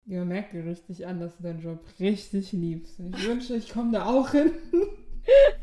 [0.05, 2.99] Ja, merkt dir richtig an, dass du deinen Job richtig liebst.
[2.99, 4.51] Und ich wünsche, ich komme da auch hin.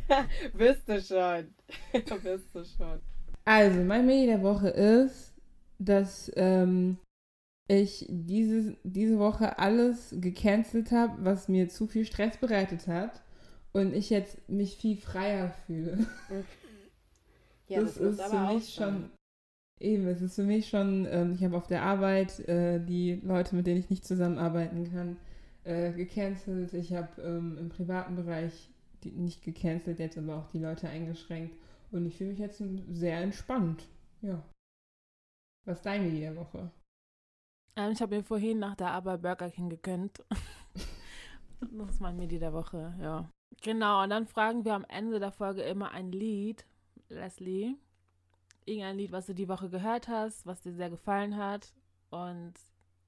[0.55, 1.55] Bist du schon.
[2.23, 3.01] Bist du schon.
[3.45, 5.35] Also, mein Medi der Woche ist,
[5.79, 6.99] dass ähm,
[7.69, 13.23] ich diese, diese Woche alles gecancelt habe, was mir zu viel Stress bereitet hat.
[13.73, 16.07] Und ich jetzt mich viel freier fühle.
[17.69, 18.93] Ja, das, muss ist für mich sein.
[18.93, 19.11] schon.
[19.81, 23.57] Eben, es ist für mich schon, ähm, ich habe auf der Arbeit äh, die Leute,
[23.57, 25.17] mit denen ich nicht zusammenarbeiten kann,
[25.65, 26.75] äh, gecancelt.
[26.75, 28.71] Ich habe ähm, im privaten Bereich
[29.03, 31.57] die, nicht gecancelt, jetzt aber auch die Leute eingeschränkt.
[31.95, 33.89] Und ich fühle mich jetzt sehr entspannt.
[34.21, 34.43] Ja.
[35.65, 36.73] Was ist dein Medi der Woche?
[37.77, 40.23] Ähm, ich habe mir vorhin nach der Arbeit Burger King gegönnt.
[41.71, 43.31] Das ist mein Medi der Woche, ja.
[43.63, 46.67] Genau, und dann fragen wir am Ende der Folge immer ein Lied,
[47.09, 47.77] Leslie.
[48.67, 51.73] Irgendein Lied, was du die Woche gehört hast, was dir sehr gefallen hat.
[52.11, 52.53] Und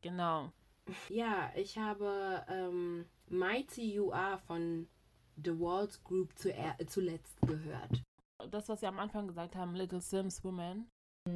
[0.00, 0.52] genau.
[1.10, 4.88] Ja, ich habe ähm, Mighty You Are von
[5.44, 6.50] The Walls Group zu
[6.86, 8.05] zuletzt gehört.
[8.50, 10.86] Das, was wir am Anfang gesagt haben, Little Sims Woman.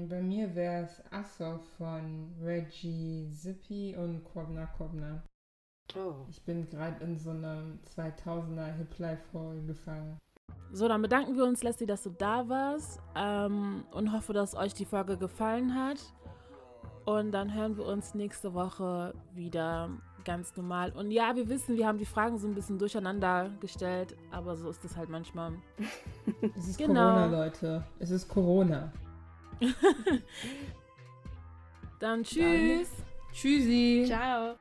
[0.09, 5.23] Bei mir wäre es Asso von Reggie Zippy und Kobna Kobna.
[5.97, 6.15] Oh.
[6.29, 10.19] Ich bin gerade in so einem 2000er Hip-Life-Hole gefangen.
[10.73, 14.73] So, dann bedanken wir uns, Leslie, dass du da warst ähm, und hoffe, dass euch
[14.73, 15.99] die Folge gefallen hat.
[17.07, 19.91] Und dann hören wir uns nächste Woche wieder
[20.25, 20.93] ganz normal.
[20.93, 24.71] Und ja, wir wissen, wir haben die Fragen so ein bisschen durcheinander gestellt, aber so
[24.71, 25.53] ist es halt manchmal.
[26.57, 27.15] es ist genau.
[27.15, 27.85] Corona, Leute.
[27.99, 28.93] Es ist Corona.
[31.99, 32.91] dann tschüss.
[32.91, 33.33] Dann.
[33.33, 34.05] Tschüssi.
[34.07, 34.57] Ciao.